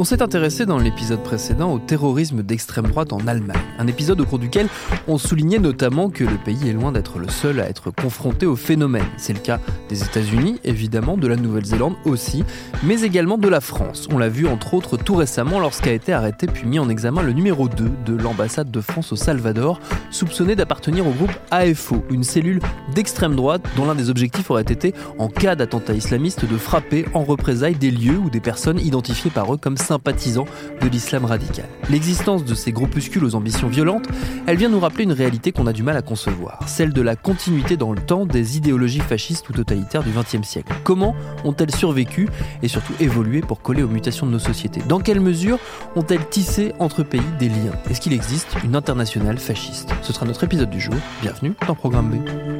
On 0.00 0.04
s'est 0.04 0.22
intéressé 0.22 0.64
dans 0.64 0.78
l'épisode 0.78 1.24
précédent 1.24 1.72
au 1.72 1.80
terrorisme 1.80 2.44
d'extrême 2.44 2.86
droite 2.86 3.12
en 3.12 3.26
Allemagne, 3.26 3.58
un 3.80 3.88
épisode 3.88 4.20
au 4.20 4.24
cours 4.24 4.38
duquel 4.38 4.68
on 5.08 5.18
soulignait 5.18 5.58
notamment 5.58 6.08
que 6.08 6.22
le 6.22 6.36
pays 6.36 6.68
est 6.68 6.72
loin 6.72 6.92
d'être 6.92 7.18
le 7.18 7.28
seul 7.28 7.58
à 7.58 7.68
être 7.68 7.90
confronté 7.90 8.46
au 8.46 8.54
phénomène. 8.54 9.08
C'est 9.16 9.32
le 9.32 9.40
cas 9.40 9.58
des 9.88 10.04
États-Unis, 10.04 10.60
évidemment, 10.62 11.16
de 11.16 11.26
la 11.26 11.34
Nouvelle-Zélande 11.34 11.96
aussi, 12.04 12.44
mais 12.84 13.02
également 13.02 13.38
de 13.38 13.48
la 13.48 13.60
France. 13.60 14.06
On 14.12 14.18
l'a 14.18 14.28
vu 14.28 14.46
entre 14.46 14.74
autres 14.74 14.96
tout 14.96 15.16
récemment 15.16 15.58
lorsqu'a 15.58 15.90
été 15.90 16.12
arrêté 16.12 16.46
puis 16.46 16.68
mis 16.68 16.78
en 16.78 16.88
examen 16.88 17.22
le 17.22 17.32
numéro 17.32 17.68
2 17.68 17.90
de 18.06 18.14
l'ambassade 18.14 18.70
de 18.70 18.80
France 18.80 19.10
au 19.10 19.16
Salvador, 19.16 19.80
soupçonné 20.12 20.54
d'appartenir 20.54 21.08
au 21.08 21.10
groupe 21.10 21.32
AFO, 21.50 22.04
une 22.10 22.22
cellule 22.22 22.60
d'extrême 22.94 23.34
droite 23.34 23.62
dont 23.76 23.86
l'un 23.86 23.96
des 23.96 24.10
objectifs 24.10 24.48
aurait 24.48 24.62
été, 24.62 24.94
en 25.18 25.26
cas 25.26 25.56
d'attentat 25.56 25.94
islamiste, 25.94 26.44
de 26.44 26.56
frapper 26.56 27.04
en 27.14 27.24
représailles 27.24 27.74
des 27.74 27.90
lieux 27.90 28.18
ou 28.18 28.30
des 28.30 28.40
personnes 28.40 28.78
identifiées 28.78 29.32
par 29.32 29.52
eux 29.52 29.56
comme 29.56 29.76
sympathisants 29.88 30.46
de 30.80 30.88
l'islam 30.88 31.24
radical. 31.24 31.66
L'existence 31.90 32.44
de 32.44 32.54
ces 32.54 32.72
groupuscules 32.72 33.24
aux 33.24 33.34
ambitions 33.34 33.68
violentes, 33.68 34.06
elle 34.46 34.56
vient 34.56 34.68
nous 34.68 34.80
rappeler 34.80 35.04
une 35.04 35.12
réalité 35.12 35.52
qu'on 35.52 35.66
a 35.66 35.72
du 35.72 35.82
mal 35.82 35.96
à 35.96 36.02
concevoir, 36.02 36.60
celle 36.66 36.92
de 36.92 37.02
la 37.02 37.16
continuité 37.16 37.76
dans 37.76 37.92
le 37.92 38.00
temps 38.00 38.26
des 38.26 38.56
idéologies 38.56 39.00
fascistes 39.00 39.48
ou 39.48 39.52
totalitaires 39.52 40.02
du 40.02 40.10
XXe 40.10 40.46
siècle. 40.46 40.72
Comment 40.84 41.14
ont-elles 41.44 41.74
survécu 41.74 42.28
et 42.62 42.68
surtout 42.68 42.92
évolué 43.00 43.40
pour 43.40 43.62
coller 43.62 43.82
aux 43.82 43.88
mutations 43.88 44.26
de 44.26 44.32
nos 44.32 44.38
sociétés? 44.38 44.82
Dans 44.86 45.00
quelle 45.00 45.20
mesure 45.20 45.58
ont-elles 45.96 46.28
tissé 46.28 46.72
entre 46.78 47.02
pays 47.02 47.20
des 47.38 47.48
liens? 47.48 47.72
Est-ce 47.90 48.00
qu'il 48.00 48.12
existe 48.12 48.56
une 48.64 48.76
internationale 48.76 49.38
fasciste? 49.38 49.90
Ce 50.02 50.12
sera 50.12 50.26
notre 50.26 50.44
épisode 50.44 50.70
du 50.70 50.80
jour. 50.80 50.94
Bienvenue 51.22 51.54
dans 51.66 51.74
Programme 51.74 52.10
B. 52.10 52.57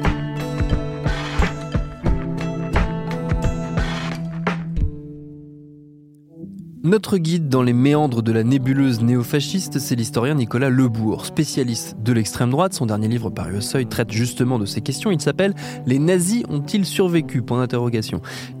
Notre 6.89 7.19
guide 7.19 7.49
dans 7.49 7.61
les 7.61 7.73
méandres 7.73 8.23
de 8.23 8.31
la 8.31 8.43
nébuleuse 8.43 8.99
néofasciste, 9.01 9.77
c'est 9.77 9.95
l'historien 9.95 10.33
Nicolas 10.33 10.71
Lebourg, 10.71 11.23
spécialiste 11.27 11.95
de 12.01 12.11
l'extrême 12.13 12.49
droite. 12.49 12.73
Son 12.73 12.87
dernier 12.87 13.07
livre 13.07 13.29
paru 13.29 13.57
au 13.57 13.61
seuil 13.61 13.85
traite 13.85 14.11
justement 14.11 14.57
de 14.57 14.65
ces 14.65 14.81
questions. 14.81 15.11
Il 15.11 15.21
s'appelle 15.21 15.53
Les 15.85 15.99
nazis 15.99 16.41
ont-ils 16.49 16.87
survécu? 16.87 17.43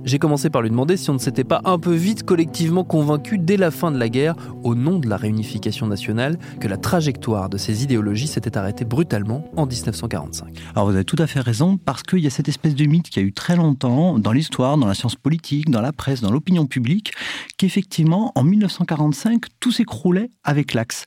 J'ai 0.03 0.19
commencé 0.19 0.51
par 0.51 0.61
lui 0.61 0.69
demander 0.69 0.95
si 0.95 1.09
on 1.09 1.15
ne 1.15 1.19
s'était 1.19 1.43
pas 1.43 1.61
un 1.65 1.79
peu 1.79 1.91
vite 1.91 2.21
collectivement 2.21 2.83
convaincu 2.83 3.39
dès 3.39 3.57
la 3.57 3.71
fin 3.71 3.89
de 3.89 3.97
la 3.97 4.09
guerre, 4.09 4.35
au 4.63 4.75
nom 4.75 4.99
de 4.99 5.09
la 5.09 5.17
réunification 5.17 5.87
nationale, 5.87 6.37
que 6.59 6.67
la 6.67 6.77
trajectoire 6.77 7.49
de 7.49 7.57
ces 7.57 7.81
idéologies 7.81 8.27
s'était 8.27 8.59
arrêtée 8.59 8.85
brutalement 8.85 9.49
en 9.57 9.65
1945. 9.65 10.53
Alors 10.75 10.87
vous 10.87 10.93
avez 10.93 11.03
tout 11.03 11.17
à 11.17 11.25
fait 11.25 11.39
raison, 11.39 11.77
parce 11.77 12.03
qu'il 12.03 12.19
y 12.19 12.27
a 12.27 12.29
cette 12.29 12.47
espèce 12.47 12.75
de 12.75 12.85
mythe 12.85 13.09
qui 13.09 13.17
a 13.17 13.23
eu 13.23 13.33
très 13.33 13.55
longtemps 13.55 14.19
dans 14.19 14.33
l'histoire, 14.33 14.77
dans 14.77 14.85
la 14.85 14.93
science 14.93 15.15
politique, 15.15 15.71
dans 15.71 15.81
la 15.81 15.93
presse, 15.93 16.21
dans 16.21 16.31
l'opinion 16.31 16.67
publique, 16.67 17.11
qu'effectivement, 17.57 18.18
en 18.35 18.43
1945, 18.43 19.43
tout 19.59 19.71
s'écroulait 19.71 20.29
avec 20.43 20.73
l'Axe. 20.73 21.05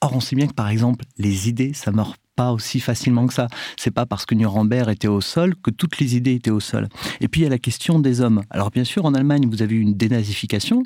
Or, 0.00 0.14
on 0.14 0.20
sait 0.20 0.36
bien 0.36 0.46
que, 0.46 0.54
par 0.54 0.68
exemple, 0.68 1.04
les 1.18 1.48
idées, 1.48 1.72
ça 1.72 1.92
meurt 1.92 2.16
pas 2.36 2.52
aussi 2.52 2.80
facilement 2.80 3.26
que 3.26 3.34
ça. 3.34 3.48
C'est 3.76 3.90
pas 3.90 4.06
parce 4.06 4.24
que 4.24 4.34
Nuremberg 4.34 4.88
était 4.88 5.08
au 5.08 5.20
sol 5.20 5.54
que 5.62 5.70
toutes 5.70 5.98
les 5.98 6.16
idées 6.16 6.34
étaient 6.34 6.50
au 6.50 6.60
sol. 6.60 6.88
Et 7.20 7.28
puis 7.28 7.42
il 7.42 7.44
y 7.44 7.46
a 7.46 7.50
la 7.50 7.58
question 7.58 7.98
des 7.98 8.20
hommes. 8.20 8.42
Alors 8.50 8.70
bien 8.70 8.84
sûr, 8.84 9.04
en 9.04 9.14
Allemagne, 9.14 9.46
vous 9.48 9.62
avez 9.62 9.74
eu 9.74 9.80
une 9.80 9.94
dénazification, 9.94 10.82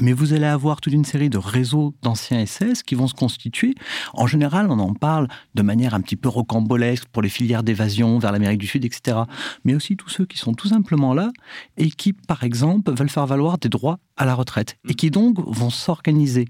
mais 0.00 0.12
vous 0.12 0.32
allez 0.32 0.46
avoir 0.46 0.80
toute 0.80 0.92
une 0.92 1.04
série 1.04 1.30
de 1.30 1.38
réseaux 1.38 1.94
d'anciens 2.02 2.44
SS 2.44 2.82
qui 2.82 2.94
vont 2.94 3.08
se 3.08 3.14
constituer. 3.14 3.74
En 4.12 4.26
général, 4.26 4.70
on 4.70 4.78
en 4.78 4.94
parle 4.94 5.28
de 5.54 5.62
manière 5.62 5.94
un 5.94 6.00
petit 6.00 6.16
peu 6.16 6.28
rocambolesque 6.28 7.06
pour 7.06 7.22
les 7.22 7.28
filières 7.28 7.62
d'évasion 7.62 8.18
vers 8.18 8.32
l'Amérique 8.32 8.58
du 8.58 8.66
Sud, 8.66 8.84
etc. 8.84 9.18
Mais 9.64 9.74
aussi 9.74 9.96
tous 9.96 10.08
ceux 10.08 10.26
qui 10.26 10.38
sont 10.38 10.54
tout 10.54 10.68
simplement 10.68 11.14
là 11.14 11.30
et 11.76 11.90
qui, 11.90 12.12
par 12.12 12.44
exemple, 12.44 12.92
veulent 12.92 13.08
faire 13.08 13.26
valoir 13.26 13.58
des 13.58 13.68
droits 13.68 13.98
à 14.16 14.24
la 14.24 14.34
retraite 14.34 14.76
et 14.88 14.94
qui 14.94 15.10
donc 15.10 15.38
vont 15.46 15.70
s'organiser. 15.70 16.46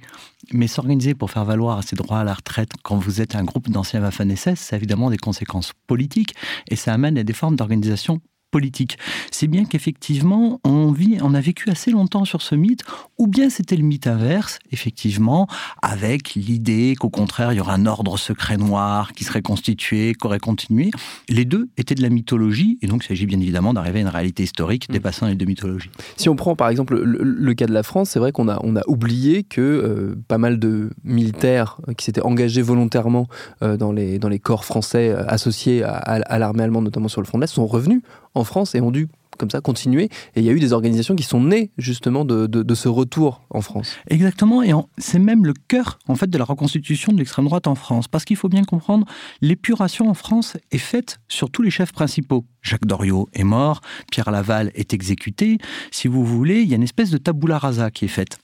Mais 0.53 0.66
s'organiser 0.66 1.15
pour 1.15 1.31
faire 1.31 1.44
valoir 1.44 1.82
ces 1.84 1.97
droits 1.97 2.20
à 2.20 2.25
la 2.25 2.34
retraite 2.34 2.70
quand 2.82 2.97
vous 2.97 3.20
êtes 3.20 3.34
un 3.34 3.44
groupe 3.44 3.69
d'anciens 3.70 4.00
Waffen-SS, 4.00 4.56
c'est 4.56 4.76
évidemment 4.76 5.10
des 5.10 5.19
conséquences 5.19 5.72
politiques 5.87 6.34
et 6.69 6.76
ça 6.76 6.93
amène 6.93 7.19
à 7.19 7.25
des 7.25 7.32
formes 7.32 7.56
d'organisation 7.56 8.20
politique. 8.50 8.98
C'est 9.31 9.47
bien 9.47 9.64
qu'effectivement, 9.64 10.60
on, 10.64 10.91
vit, 10.92 11.19
on 11.22 11.34
a 11.34 11.41
vécu 11.41 11.70
assez 11.70 11.91
longtemps 11.91 12.25
sur 12.25 12.42
ce 12.42 12.54
mythe, 12.54 12.82
ou 13.19 13.26
bien 13.26 13.50
c'était 13.50 13.76
le 13.76 13.82
mythe 13.82 14.06
inverse, 14.06 14.59
effectivement, 14.72 15.47
avec 15.82 16.34
l'idée 16.34 16.94
qu'au 16.98 17.10
contraire, 17.10 17.53
il 17.53 17.56
y 17.56 17.60
aurait 17.60 17.75
un 17.75 17.87
ordre 17.87 18.16
secret 18.16 18.56
noir 18.56 19.12
qui 19.12 19.25
serait 19.25 19.42
constitué, 19.42 20.14
qui 20.14 20.26
aurait 20.26 20.38
continué. 20.38 20.91
Les 21.28 21.44
deux 21.44 21.69
étaient 21.76 21.94
de 21.94 22.03
la 22.03 22.08
mythologie, 22.08 22.78
et 22.82 22.87
donc 22.87 23.04
il 23.04 23.08
s'agit 23.08 23.26
bien 23.26 23.41
évidemment 23.41 23.75
d'arriver 23.75 23.98
à 23.98 24.03
une 24.03 24.08
réalité 24.08 24.42
historique 24.42 24.88
mm. 24.88 24.92
dépassant 24.92 25.26
les 25.26 25.34
deux 25.34 25.47
mythologies. 25.47 25.91
Si 26.16 26.28
on 26.28 26.37
prend 26.37 26.56
par 26.56 26.69
exemple 26.69 26.98
le, 26.98 27.54
cas 27.54 27.66
de 27.66 27.72
la 27.72 27.82
France, 27.82 28.10
c'est 28.10 28.19
vrai 28.19 28.32
qu'on 28.32 28.48
a, 28.48 28.58
on 28.62 28.76
a 28.76 28.82
oublié 28.87 29.42
que 29.42 29.60
euh, 29.60 30.14
pas 30.28 30.38
mal 30.38 30.58
de 30.58 30.91
militaires 31.04 31.81
qui 31.97 32.04
s'étaient 32.04 32.22
engagés 32.22 32.62
volontairement 32.62 33.26
euh, 33.62 33.76
dans, 33.76 33.92
les, 33.92 34.19
dans 34.19 34.28
les 34.28 34.38
corps 34.38 34.64
français 34.64 35.10
euh, 35.10 35.25
associés 35.26 35.82
à, 35.82 35.97
à 35.97 36.38
l'armée 36.38 36.62
allemande, 36.62 36.84
notamment 36.84 37.08
sur 37.08 37.20
le 37.20 37.26
front 37.26 37.38
de 37.38 37.42
l'Est, 37.42 37.53
sont 37.53 37.66
revenus 37.66 38.03
en 38.34 38.44
France 38.44 38.74
et 38.74 38.80
ont 38.80 38.90
dû 38.90 39.08
comme 39.38 39.50
ça 39.50 39.60
continuer. 39.60 40.04
Et 40.34 40.40
il 40.40 40.42
y 40.42 40.50
a 40.50 40.52
eu 40.52 40.60
des 40.60 40.72
organisations 40.74 41.16
qui 41.16 41.22
sont 41.22 41.40
nées 41.40 41.70
justement 41.78 42.24
de, 42.24 42.74
ce 42.74 42.88
retour 42.88 43.42
en 43.50 43.62
France. 43.62 43.96
Exactement, 44.08 44.62
et 44.62 44.72
c'est 44.98 45.18
même 45.18 45.46
le 45.46 45.54
cœur 45.68 45.98
en 46.06 46.14
fait 46.14 46.28
de 46.28 46.36
la 46.36 46.44
reconstitution 46.44 47.12
de 47.12 47.18
l'extrême 47.18 47.46
droite 47.46 47.66
en 47.66 47.74
France, 47.74 48.08
parce 48.08 48.24
qu'il 48.24 48.36
faut 48.36 48.48
bien 48.48 48.64
comprendre, 48.64 49.06
l'épuration 49.40 50.08
en 50.08 50.14
France 50.14 50.56
est 50.70 50.78
faite 50.78 51.18
sur 51.28 51.50
tous 51.50 51.62
les 51.62 51.70
chefs 51.70 51.92
principaux. 51.92 52.44
Jacques 52.62 52.86
Doriot 52.86 53.28
est 53.32 53.44
mort, 53.44 53.80
Pierre 54.10 54.30
Laval 54.30 54.70
est 54.74 54.92
exécuté. 54.92 55.58
Si 55.90 56.08
vous 56.08 56.24
voulez, 56.24 56.60
il 56.60 56.68
y 56.68 56.72
a 56.72 56.76
une 56.76 56.82
espèce 56.82 57.10
de 57.10 57.18
tabula 57.18 57.58
rasa 57.58 57.90
qui 57.90 58.04
est 58.04 58.08
faite. 58.08 58.38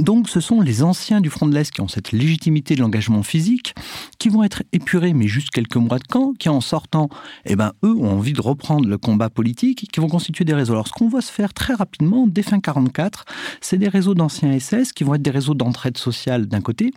Donc 0.00 0.28
ce 0.28 0.40
sont 0.40 0.60
les 0.60 0.82
anciens 0.82 1.20
du 1.20 1.28
front 1.28 1.46
de 1.46 1.54
l'Est 1.54 1.70
qui 1.70 1.80
ont 1.80 1.88
cette 1.88 2.12
légitimité 2.12 2.74
de 2.74 2.80
l'engagement 2.80 3.22
physique, 3.22 3.74
qui 4.18 4.30
vont 4.30 4.42
être 4.42 4.62
épurés, 4.72 5.12
mais 5.12 5.28
juste 5.28 5.50
quelques 5.50 5.76
mois 5.76 5.98
de 5.98 6.06
camp, 6.06 6.32
qui 6.38 6.48
en 6.48 6.60
sortant, 6.60 7.08
eh 7.44 7.56
ben, 7.56 7.72
eux 7.84 7.94
ont 7.96 8.12
envie 8.12 8.32
de 8.32 8.40
reprendre 8.40 8.88
le 8.88 8.96
combat 8.96 9.28
politique, 9.28 9.88
qui 9.92 10.00
vont 10.00 10.08
constituer 10.08 10.44
des 10.44 10.54
réseaux. 10.54 10.72
Alors 10.72 10.88
ce 10.88 10.92
qu'on 10.92 11.08
voit 11.08 11.20
se 11.20 11.32
faire 11.32 11.52
très 11.52 11.74
rapidement, 11.74 12.26
dès 12.26 12.42
fin 12.42 12.60
44, 12.60 13.24
c'est 13.60 13.76
des 13.76 13.88
réseaux 13.88 14.14
d'anciens 14.14 14.58
SS 14.58 14.92
qui 14.92 15.04
vont 15.04 15.14
être 15.14 15.22
des 15.22 15.30
réseaux 15.30 15.54
d'entraide 15.54 15.98
sociale 15.98 16.46
d'un 16.46 16.62
côté, 16.62 16.92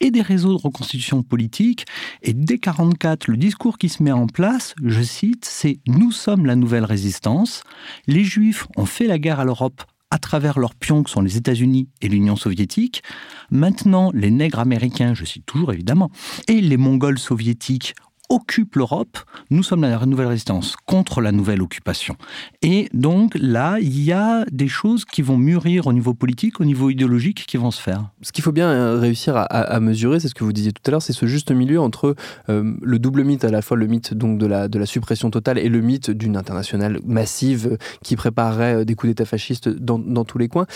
et 0.00 0.10
des 0.10 0.22
réseaux 0.22 0.56
de 0.56 0.60
reconstitution 0.60 1.22
politique. 1.22 1.86
Et 2.22 2.34
dès 2.34 2.58
44, 2.58 3.28
le 3.28 3.36
discours 3.36 3.78
qui 3.78 3.88
se 3.88 4.02
met 4.02 4.10
en 4.10 4.26
place, 4.26 4.74
je 4.82 5.02
cite, 5.02 5.44
c'est 5.44 5.78
Nous 5.86 6.10
sommes 6.10 6.44
la 6.44 6.56
nouvelle 6.56 6.84
résistance. 6.84 7.62
Les 8.06 8.24
Juifs 8.24 8.66
ont 8.76 8.86
fait 8.86 9.06
la 9.06 9.18
guerre 9.18 9.38
à 9.38 9.44
l'Europe 9.44 9.84
à 10.12 10.18
travers 10.18 10.58
leurs 10.58 10.74
pions 10.74 11.02
que 11.02 11.08
sont 11.08 11.22
les 11.22 11.38
États-Unis 11.38 11.88
et 12.02 12.08
l'Union 12.08 12.36
soviétique. 12.36 13.02
Maintenant, 13.50 14.10
les 14.12 14.30
nègres 14.30 14.58
américains, 14.58 15.14
je 15.14 15.24
cite 15.24 15.46
toujours 15.46 15.72
évidemment, 15.72 16.10
et 16.48 16.60
les 16.60 16.76
Mongols 16.76 17.18
soviétiques 17.18 17.94
occupe 18.28 18.76
l'Europe, 18.76 19.18
nous 19.50 19.62
sommes 19.62 19.82
la 19.82 20.04
nouvelle 20.06 20.26
résistance 20.26 20.76
contre 20.86 21.20
la 21.20 21.32
nouvelle 21.32 21.62
occupation. 21.62 22.16
Et 22.62 22.88
donc 22.92 23.36
là, 23.38 23.78
il 23.80 24.02
y 24.02 24.12
a 24.12 24.44
des 24.50 24.68
choses 24.68 25.04
qui 25.04 25.22
vont 25.22 25.36
mûrir 25.36 25.86
au 25.86 25.92
niveau 25.92 26.14
politique, 26.14 26.60
au 26.60 26.64
niveau 26.64 26.90
idéologique, 26.90 27.44
qui 27.46 27.56
vont 27.56 27.70
se 27.70 27.80
faire. 27.80 28.10
Ce 28.22 28.32
qu'il 28.32 28.42
faut 28.42 28.52
bien 28.52 28.70
euh, 28.70 28.98
réussir 28.98 29.34
à, 29.36 29.80
mesurer, 29.80 30.20
c'est 30.20 30.28
ce 30.28 30.34
que 30.34 30.44
vous 30.44 30.52
disiez 30.52 30.72
tout 30.72 30.82
à 30.86 30.90
l'heure, 30.90 31.02
c'est 31.02 31.12
ce 31.12 31.26
juste 31.26 31.50
milieu 31.50 31.80
entre 31.80 32.14
euh, 32.48 32.74
le 32.80 32.98
double 32.98 33.24
mythe, 33.24 33.44
à 33.44 33.50
la 33.50 33.62
fois 33.62 33.76
le 33.76 33.86
mythe 33.86 34.14
donc 34.14 34.38
de 34.38 34.46
la, 34.46 34.86
suppression 34.86 35.30
totale 35.30 35.58
et 35.58 35.68
le 35.68 35.80
mythe 35.80 36.10
d'une 36.10 36.36
internationale 36.36 37.00
massive 37.04 37.72
euh, 37.72 37.76
qui 38.02 38.16
préparerait 38.16 38.84
des 38.84 38.94
coups 38.94 39.10
d'État 39.10 39.24
fascistes 39.24 39.68
dans 39.68 40.24
tous 40.24 40.38
les 40.38 40.48
coins 40.48 40.66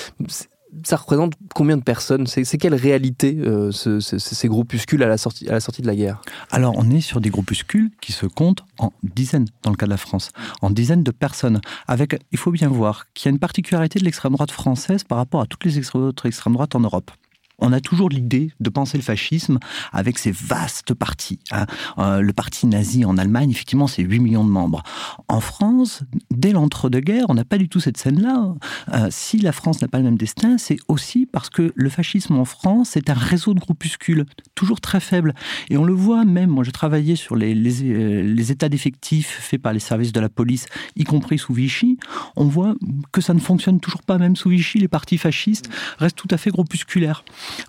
ça 0.84 0.96
représente 0.96 1.34
combien 1.54 1.76
de 1.76 1.82
personnes 1.82 2.26
C'est 2.26 2.58
quelle 2.58 2.74
réalité 2.74 3.36
euh, 3.38 3.70
ces 3.72 4.48
groupuscules 4.48 5.02
à 5.02 5.08
la, 5.08 5.16
sortie, 5.16 5.48
à 5.48 5.52
la 5.52 5.60
sortie 5.60 5.82
de 5.82 5.86
la 5.86 5.96
guerre? 5.96 6.20
Alors, 6.50 6.74
on 6.76 6.90
est 6.90 7.00
sur 7.00 7.20
des 7.20 7.30
groupuscules 7.30 7.90
qui 8.00 8.12
se 8.12 8.26
comptent 8.26 8.64
en 8.78 8.92
dizaines, 9.02 9.46
dans 9.62 9.70
le 9.70 9.76
cas 9.76 9.86
de 9.86 9.90
la 9.90 9.96
France, 9.96 10.30
en 10.62 10.70
dizaines 10.70 11.02
de 11.02 11.10
personnes. 11.10 11.60
Avec, 11.86 12.18
il 12.32 12.38
faut 12.38 12.50
bien 12.50 12.68
voir 12.68 13.06
qu'il 13.14 13.26
y 13.26 13.28
a 13.28 13.32
une 13.32 13.38
particularité 13.38 13.98
de 13.98 14.04
l'extrême 14.04 14.32
droite 14.32 14.50
française 14.50 15.04
par 15.04 15.18
rapport 15.18 15.40
à 15.40 15.46
toutes 15.46 15.64
les 15.64 15.96
autres 15.96 16.26
extrêmes 16.26 16.54
droites 16.54 16.74
en 16.74 16.80
Europe. 16.80 17.10
On 17.58 17.72
a 17.72 17.80
toujours 17.80 18.08
l'idée 18.08 18.52
de 18.60 18.70
penser 18.70 18.98
le 18.98 19.02
fascisme 19.02 19.58
avec 19.92 20.18
ses 20.18 20.30
vastes 20.30 20.94
partis. 20.94 21.38
Hein. 21.52 21.66
Euh, 21.98 22.20
le 22.20 22.32
parti 22.32 22.66
nazi 22.66 23.04
en 23.04 23.16
Allemagne, 23.16 23.50
effectivement, 23.50 23.86
c'est 23.86 24.02
8 24.02 24.20
millions 24.20 24.44
de 24.44 24.50
membres. 24.50 24.82
En 25.28 25.40
France, 25.40 26.02
dès 26.30 26.52
l'entre-deux-guerres, 26.52 27.26
on 27.28 27.34
n'a 27.34 27.44
pas 27.44 27.58
du 27.58 27.68
tout 27.68 27.80
cette 27.80 27.96
scène-là. 27.96 28.54
Euh, 28.92 29.08
si 29.10 29.38
la 29.38 29.52
France 29.52 29.80
n'a 29.80 29.88
pas 29.88 29.98
le 29.98 30.04
même 30.04 30.18
destin, 30.18 30.58
c'est 30.58 30.76
aussi 30.88 31.26
parce 31.26 31.48
que 31.48 31.72
le 31.74 31.90
fascisme 31.90 32.36
en 32.36 32.44
France, 32.44 32.90
c'est 32.92 33.10
un 33.10 33.14
réseau 33.14 33.54
de 33.54 33.60
groupuscules, 33.60 34.26
toujours 34.54 34.80
très 34.80 35.00
faible. 35.00 35.34
Et 35.70 35.76
on 35.76 35.84
le 35.84 35.94
voit 35.94 36.24
même, 36.24 36.50
moi 36.50 36.64
j'ai 36.64 36.72
travaillé 36.72 37.16
sur 37.16 37.36
les, 37.36 37.54
euh, 37.54 38.22
les 38.22 38.52
états 38.52 38.68
d'effectifs 38.68 39.38
faits 39.40 39.62
par 39.62 39.72
les 39.72 39.80
services 39.80 40.12
de 40.12 40.20
la 40.20 40.28
police, 40.28 40.66
y 40.96 41.04
compris 41.04 41.38
sous 41.38 41.54
Vichy, 41.54 41.98
on 42.36 42.44
voit 42.44 42.74
que 43.12 43.20
ça 43.20 43.34
ne 43.34 43.40
fonctionne 43.40 43.80
toujours 43.80 44.02
pas, 44.02 44.18
même 44.18 44.36
sous 44.36 44.50
Vichy, 44.50 44.78
les 44.78 44.88
partis 44.88 45.18
fascistes 45.18 45.68
restent 45.98 46.16
tout 46.16 46.28
à 46.30 46.36
fait 46.36 46.50
groupusculaires. 46.50 47.24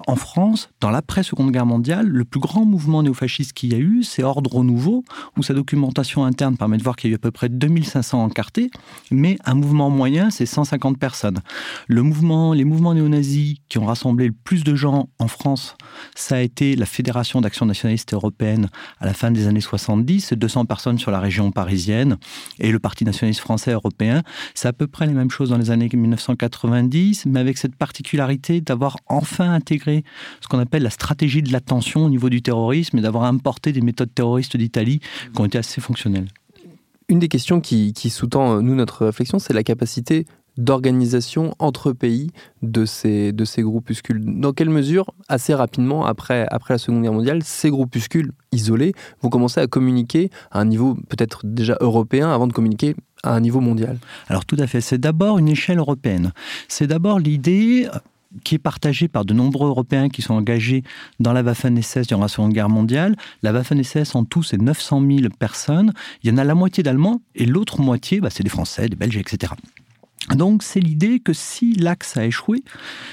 En 0.07 0.15
France, 0.15 0.69
dans 0.79 0.89
l'après-seconde 0.89 1.51
guerre 1.51 1.65
mondiale, 1.65 2.07
le 2.07 2.25
plus 2.25 2.39
grand 2.39 2.65
mouvement 2.65 3.03
néofasciste 3.03 3.53
qu'il 3.53 3.73
y 3.73 3.75
a 3.75 3.79
eu, 3.79 4.03
c'est 4.03 4.23
Ordre 4.23 4.63
Nouveau, 4.63 5.03
où 5.37 5.43
sa 5.43 5.53
documentation 5.53 6.25
interne 6.25 6.57
permet 6.57 6.77
de 6.77 6.83
voir 6.83 6.95
qu'il 6.95 7.09
y 7.09 7.11
a 7.11 7.13
eu 7.13 7.15
à 7.15 7.19
peu 7.19 7.31
près 7.31 7.49
2500 7.49 8.23
encartés, 8.23 8.69
mais 9.11 9.37
un 9.45 9.55
mouvement 9.55 9.89
moyen, 9.89 10.29
c'est 10.29 10.45
150 10.45 10.97
personnes. 10.97 11.39
Les 11.89 12.01
mouvements 12.01 12.53
néo-nazis 12.55 13.57
qui 13.69 13.77
ont 13.77 13.85
rassemblé 13.85 14.27
le 14.27 14.33
plus 14.33 14.63
de 14.63 14.75
gens 14.75 15.09
en 15.19 15.27
France, 15.27 15.75
ça 16.15 16.37
a 16.37 16.39
été 16.39 16.75
la 16.75 16.85
Fédération 16.85 17.41
d'action 17.41 17.65
nationaliste 17.65 18.13
européenne 18.13 18.69
à 18.99 19.05
la 19.05 19.13
fin 19.13 19.31
des 19.31 19.47
années 19.47 19.61
70, 19.61 20.33
200 20.33 20.65
personnes 20.65 20.97
sur 20.97 21.11
la 21.11 21.19
région 21.19 21.51
parisienne, 21.51 22.17
et 22.59 22.71
le 22.71 22.79
Parti 22.79 23.05
nationaliste 23.05 23.41
français 23.41 23.71
européen, 23.71 24.23
c'est 24.53 24.67
à 24.67 24.73
peu 24.73 24.87
près 24.87 25.07
les 25.07 25.13
mêmes 25.13 25.31
choses 25.31 25.49
dans 25.49 25.57
les 25.57 25.71
années 25.71 25.89
1990, 25.91 27.25
mais 27.25 27.39
avec 27.39 27.57
cette 27.57 27.75
particularité 27.75 28.61
d'avoir 28.61 28.97
enfin 29.07 29.51
intégré 29.67 30.03
ce 30.41 30.47
qu'on 30.47 30.59
appelle 30.59 30.83
la 30.83 30.89
stratégie 30.89 31.41
de 31.41 31.51
l'attention 31.51 32.05
au 32.05 32.09
niveau 32.09 32.29
du 32.29 32.41
terrorisme 32.41 32.97
et 32.97 33.01
d'avoir 33.01 33.25
importé 33.25 33.73
des 33.73 33.81
méthodes 33.81 34.13
terroristes 34.13 34.55
d'Italie 34.55 34.99
qui 35.33 35.41
ont 35.41 35.45
été 35.45 35.57
assez 35.57 35.81
fonctionnelles. 35.81 36.27
Une 37.09 37.19
des 37.19 37.27
questions 37.27 37.61
qui, 37.61 37.93
sous-tend, 38.09 38.61
nous, 38.61 38.75
notre 38.75 39.05
réflexion, 39.05 39.39
c'est 39.39 39.53
la 39.53 39.63
capacité 39.63 40.25
d'organisation 40.57 41.53
entre 41.59 41.91
pays 41.91 42.31
de 42.63 42.85
ces, 42.85 43.31
de 43.31 43.45
ces 43.45 43.61
groupuscules. 43.61 44.21
Dans 44.41 44.53
quelle 44.53 44.69
mesure, 44.69 45.13
assez 45.29 45.53
rapidement, 45.53 46.05
après, 46.05 46.47
après 46.49 46.73
la 46.73 46.77
Seconde 46.79 47.03
Guerre 47.03 47.13
mondiale, 47.13 47.43
ces 47.43 47.69
groupuscules 47.69 48.31
isolés 48.51 48.93
vont 49.21 49.29
commencer 49.29 49.61
à 49.61 49.67
communiquer 49.67 50.31
à 50.51 50.59
un 50.59 50.65
niveau 50.65 50.95
peut-être 51.09 51.45
déjà 51.45 51.77
européen 51.79 52.31
avant 52.31 52.47
de 52.47 52.53
communiquer 52.53 52.95
à 53.23 53.35
un 53.35 53.39
niveau 53.39 53.59
mondial? 53.59 53.99
Alors 54.27 54.45
tout 54.45 54.57
à 54.59 54.67
fait, 54.67 54.81
c'est 54.81 54.97
d'abord 54.97 55.37
une 55.37 55.47
échelle 55.47 55.77
européenne. 55.77 56.31
C'est 56.67 56.87
d'abord 56.87 57.19
l'idée 57.19 57.87
qui 58.43 58.55
est 58.55 58.59
partagée 58.59 59.07
par 59.07 59.25
de 59.25 59.33
nombreux 59.33 59.69
Européens 59.69 60.09
qui 60.09 60.21
sont 60.21 60.33
engagés 60.33 60.83
dans 61.19 61.33
la 61.33 61.43
Waffen-SS 61.43 62.07
durant 62.07 62.21
la 62.21 62.27
Seconde 62.27 62.53
Guerre 62.53 62.69
mondiale. 62.69 63.15
La 63.43 63.51
Waffen-SS, 63.51 64.15
en 64.15 64.23
tout, 64.23 64.43
c'est 64.43 64.61
900 64.61 65.01
000 65.07 65.29
personnes. 65.37 65.93
Il 66.23 66.29
y 66.29 66.33
en 66.33 66.37
a 66.37 66.43
la 66.43 66.55
moitié 66.55 66.83
d'Allemands 66.83 67.21
et 67.35 67.45
l'autre 67.45 67.81
moitié, 67.81 68.19
bah, 68.19 68.29
c'est 68.29 68.43
des 68.43 68.49
Français, 68.49 68.89
des 68.89 68.95
Belges, 68.95 69.17
etc. 69.17 69.53
Donc 70.35 70.61
c'est 70.61 70.81
l'idée 70.81 71.19
que 71.19 71.31
si 71.31 71.73
l'Axe 71.75 72.17
a 72.17 72.25
échoué, 72.25 72.63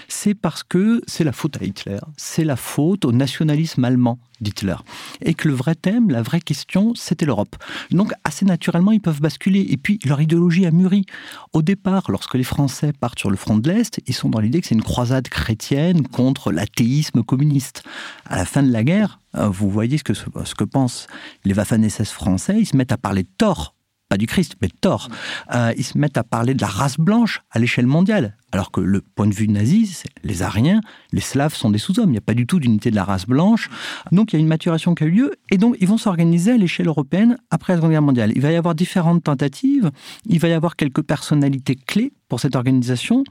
c'est 0.08 0.34
parce 0.34 0.64
que 0.64 1.00
c'est 1.06 1.22
la 1.22 1.32
faute 1.32 1.60
à 1.60 1.64
Hitler, 1.64 1.98
c'est 2.16 2.44
la 2.44 2.56
faute 2.56 3.04
au 3.04 3.12
nationalisme 3.12 3.84
allemand 3.84 4.18
d'Hitler. 4.40 4.76
Et 5.22 5.34
que 5.34 5.46
le 5.46 5.54
vrai 5.54 5.76
thème, 5.76 6.10
la 6.10 6.22
vraie 6.22 6.40
question, 6.40 6.92
c'était 6.96 7.24
l'Europe. 7.24 7.54
Donc 7.92 8.12
assez 8.24 8.44
naturellement, 8.44 8.90
ils 8.90 9.00
peuvent 9.00 9.20
basculer. 9.20 9.60
Et 9.70 9.76
puis 9.76 10.00
leur 10.04 10.20
idéologie 10.20 10.66
a 10.66 10.72
mûri. 10.72 11.06
Au 11.52 11.62
départ, 11.62 12.10
lorsque 12.10 12.34
les 12.34 12.44
Français 12.44 12.92
partent 12.92 13.20
sur 13.20 13.30
le 13.30 13.36
front 13.36 13.56
de 13.56 13.70
l'Est, 13.70 14.00
ils 14.06 14.14
sont 14.14 14.28
dans 14.28 14.40
l'idée 14.40 14.60
que 14.60 14.66
c'est 14.66 14.74
une 14.74 14.82
croisade 14.82 15.28
chrétienne 15.28 16.06
contre 16.08 16.50
l'athéisme 16.50 17.22
communiste. 17.22 17.84
À 18.26 18.36
la 18.36 18.44
fin 18.44 18.64
de 18.64 18.72
la 18.72 18.82
guerre, 18.82 19.20
euh, 19.36 19.48
vous 19.48 19.70
voyez 19.70 19.98
ce 19.98 20.04
que, 20.04 20.14
ce 20.14 20.54
que 20.54 20.64
pensent 20.64 21.06
les 21.44 21.54
Waffen-SS 21.54 22.10
français, 22.10 22.56
ils 22.58 22.66
se 22.66 22.76
mettent 22.76 22.92
à 22.92 22.98
parler 22.98 23.22
de 23.22 23.28
tort 23.38 23.74
du 24.16 24.26
Christ, 24.26 24.56
mais 24.60 24.68
de 24.68 24.74
Thor. 24.80 25.08
Euh, 25.54 25.72
ils 25.76 25.84
se 25.84 25.98
mettent 25.98 26.16
à 26.16 26.24
parler 26.24 26.54
de 26.54 26.60
la 26.60 26.68
race 26.68 26.98
blanche 26.98 27.42
à 27.50 27.58
l'échelle 27.58 27.86
mondiale. 27.86 28.36
Alors 28.54 28.70
que 28.70 28.80
le 28.80 29.00
point 29.00 29.26
de 29.26 29.34
vue 29.34 29.48
nazi, 29.48 30.04
les 30.22 30.42
Ariens, 30.42 30.80
les 31.10 31.20
Slaves 31.20 31.56
sont 31.56 31.70
des 31.70 31.78
sous-hommes. 31.78 32.10
Il 32.10 32.12
n'y 32.12 32.18
a 32.18 32.20
pas 32.20 32.34
du 32.34 32.46
tout 32.46 32.60
d'unité 32.60 32.88
de 32.92 32.94
la 32.94 33.02
race 33.02 33.26
blanche. 33.26 33.68
Donc 34.12 34.32
il 34.32 34.36
y 34.36 34.38
a 34.38 34.40
une 34.40 34.46
maturation 34.46 34.94
qui 34.94 35.02
a 35.02 35.06
eu 35.08 35.10
lieu. 35.10 35.32
Et 35.50 35.58
donc 35.58 35.76
ils 35.80 35.88
vont 35.88 35.98
s'organiser 35.98 36.52
à 36.52 36.56
l'échelle 36.56 36.86
européenne 36.86 37.36
après 37.50 37.72
la 37.72 37.78
Seconde 37.78 37.90
Guerre 37.90 38.02
mondiale. 38.02 38.30
Il 38.36 38.42
va 38.42 38.52
y 38.52 38.54
avoir 38.54 38.76
différentes 38.76 39.24
tentatives. 39.24 39.90
Il 40.26 40.38
va 40.38 40.46
y 40.46 40.52
avoir 40.52 40.76
quelques 40.76 41.02
personnalités 41.02 41.74
clés 41.74 42.12
pour 42.28 42.40
cette 42.40 42.56
organisation, 42.56 43.24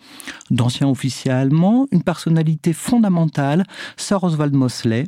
d'anciens 0.52 0.88
officiers 0.88 1.32
allemands, 1.32 1.88
une 1.92 2.04
personnalité 2.04 2.74
fondamentale, 2.74 3.66
Sir 3.98 4.24
Oswald 4.24 4.54
Mosley, 4.54 5.06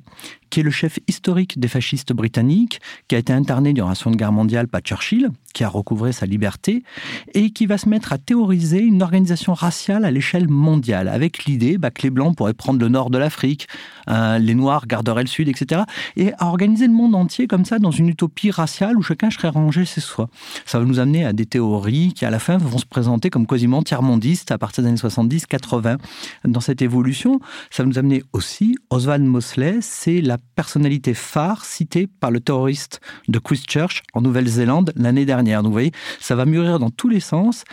qui 0.50 0.62
est 0.62 0.64
le 0.64 0.72
chef 0.72 1.00
historique 1.08 1.60
des 1.60 1.68
fascistes 1.68 2.14
britanniques, 2.14 2.80
qui 3.08 3.16
a 3.16 3.18
été 3.18 3.34
interné 3.34 3.74
durant 3.74 3.90
la 3.90 3.96
Seconde 3.96 4.16
Guerre 4.16 4.32
mondiale 4.32 4.68
par 4.68 4.82
Churchill, 4.82 5.30
qui 5.54 5.64
a 5.64 5.70
recouvré 5.70 6.12
sa 6.12 6.26
liberté, 6.26 6.84
et 7.34 7.52
qui 7.52 7.66
va 7.66 7.78
se 7.78 7.90
mettre 7.90 8.14
à 8.14 8.18
théoriser 8.18 8.80
une 8.80 9.04
organisation 9.04 9.54
raciale 9.54 10.05
à 10.06 10.12
l'échelle 10.12 10.48
mondiale, 10.48 11.08
avec 11.08 11.46
l'idée 11.46 11.78
bah, 11.78 11.92
que 11.92 12.04
les 12.04 12.10
Blancs 12.10 12.36
pourraient 12.36 12.54
prendre 12.54 12.80
le 12.80 12.88
nord 12.88 13.10
de 13.10 13.18
l'Afrique, 13.18 13.68
euh, 14.10 14.38
les 14.38 14.56
Noirs 14.56 14.88
garderaient 14.88 15.24
le 15.24 15.28
sud, 15.28 15.50
etc. 15.50 15.82
Et 16.16 16.34
à 16.40 16.48
organiser 16.48 16.88
le 16.88 16.94
monde 16.94 17.16
entier 17.16 17.48
comme 17.48 17.66
ça 17.66 17.80
dans 17.80 17.92
une 17.92 18.10
utopie 18.10 18.52
raciale 18.52 18.98
où 18.98 19.02
chacun 19.02 19.30
serait 19.30 19.50
rangé 19.50 19.86
chez 19.86 20.02
soi. 20.02 20.30
Ça 20.66 20.80
va 20.80 20.86
nous 20.86 21.00
amener 21.00 21.26
à 21.26 21.34
des 21.34 21.46
théories 21.46 22.14
qui 22.14 22.26
à 22.26 22.30
la 22.30 22.40
fin 22.40 22.58
vont 22.58 22.78
se 22.78 22.86
présenter 22.86 23.30
comme 23.30 23.48
quasiment 23.48 23.82
tiers-mondistes 23.84 24.52
à 24.52 24.58
partir 24.58 24.84
des 24.84 24.90
années 24.90 24.98
70-80. 24.98 25.98
Dans 26.46 26.60
cette 26.62 26.82
évolution, 26.82 27.40
ça 27.72 27.84
va 27.84 27.90
nous 27.90 27.98
amener 27.98 28.24
aussi, 28.34 28.78
Oswald 28.90 29.24
Mosley, 29.24 29.80
c'est 29.82 30.22
la 30.22 30.38
personnalité 30.56 31.14
phare 31.14 31.66
citée 31.66 32.08
par 32.08 32.32
le 32.32 32.40
terroriste 32.40 33.02
de 33.28 33.40
Christchurch 33.40 34.04
en 34.14 34.22
Nouvelle-Zélande 34.22 34.94
l'année 34.96 35.26
dernière. 35.26 35.62
Donc 35.62 35.70
vous 35.70 35.74
voyez, 35.74 35.92
ça 36.20 36.36
va 36.36 36.46
mûrir 36.46 36.80
dans 36.80 36.90
tous 36.90 37.10
les 37.10 37.20
sens 37.20 37.64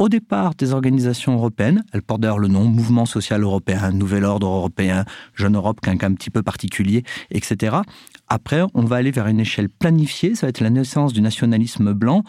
au 0.00 0.08
départ 0.08 0.54
des 0.54 0.72
organisations 0.72 1.34
européennes. 1.34 1.84
Elles 1.92 2.02
portent 2.02 2.22
d'ailleurs 2.22 2.38
le 2.38 2.48
nom 2.48 2.64
Mouvement 2.64 3.04
social 3.04 3.42
européen, 3.42 3.92
Nouvel 3.92 4.24
ordre 4.24 4.48
européen, 4.48 5.04
Jeune 5.34 5.54
Europe, 5.54 5.80
qu'un 5.80 5.92
un 6.00 6.14
petit 6.14 6.30
peu 6.30 6.42
particulier, 6.42 7.04
etc. 7.30 7.76
Après, 8.26 8.62
on 8.74 8.82
va 8.82 8.96
aller 8.96 9.10
vers 9.10 9.26
une 9.26 9.40
échelle 9.40 9.68
planifiée. 9.68 10.34
Ça 10.34 10.46
va 10.46 10.48
être 10.48 10.60
la 10.60 10.70
naissance 10.70 11.12
du 11.12 11.20
nationalisme 11.20 11.92
blanc 11.92 12.24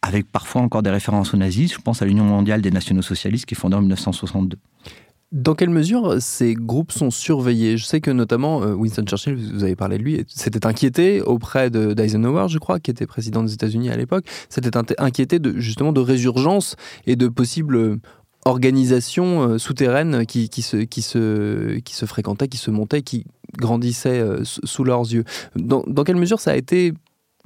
avec 0.00 0.32
parfois 0.32 0.62
encore 0.62 0.82
des 0.82 0.90
références 0.90 1.34
aux 1.34 1.36
nazis. 1.36 1.74
Je 1.74 1.78
pense 1.78 2.00
à 2.00 2.06
l'Union 2.06 2.24
mondiale 2.24 2.62
des 2.62 2.70
nationaux 2.70 3.02
socialistes 3.02 3.44
qui 3.44 3.54
est 3.54 3.58
fondée 3.58 3.76
en 3.76 3.82
1962. 3.82 4.56
Dans 5.32 5.54
quelle 5.54 5.70
mesure 5.70 6.20
ces 6.20 6.52
groupes 6.52 6.92
sont 6.92 7.10
surveillés? 7.10 7.78
Je 7.78 7.86
sais 7.86 8.02
que 8.02 8.10
notamment 8.10 8.62
euh, 8.62 8.74
Winston 8.74 9.04
Churchill, 9.06 9.34
vous 9.34 9.64
avez 9.64 9.76
parlé 9.76 9.96
de 9.96 10.02
lui, 10.02 10.22
s'était 10.28 10.66
inquiété 10.66 11.22
auprès 11.22 11.70
d'Eisenhower, 11.70 12.48
je 12.50 12.58
crois, 12.58 12.78
qui 12.80 12.90
était 12.90 13.06
président 13.06 13.42
des 13.42 13.54
États-Unis 13.54 13.88
à 13.88 13.96
l'époque, 13.96 14.26
s'était 14.50 14.76
inquiété 14.98 15.38
justement 15.56 15.92
de 15.92 16.00
résurgence 16.00 16.76
et 17.06 17.16
de 17.16 17.28
possibles 17.28 17.98
organisations 18.44 19.42
euh, 19.42 19.58
souterraines 19.58 20.26
qui, 20.26 20.48
se, 20.60 20.76
qui, 20.76 21.00
se, 21.00 22.06
fréquentaient, 22.06 22.48
qui 22.48 22.58
se 22.58 22.70
montaient, 22.70 23.00
qui 23.00 23.24
grandissaient 23.58 24.20
euh, 24.20 24.42
sous 24.44 24.84
leurs 24.84 25.10
yeux. 25.12 25.24
Dans 25.56 26.04
quelle 26.04 26.16
mesure 26.16 26.40
ça 26.40 26.50
a 26.50 26.56
été 26.56 26.92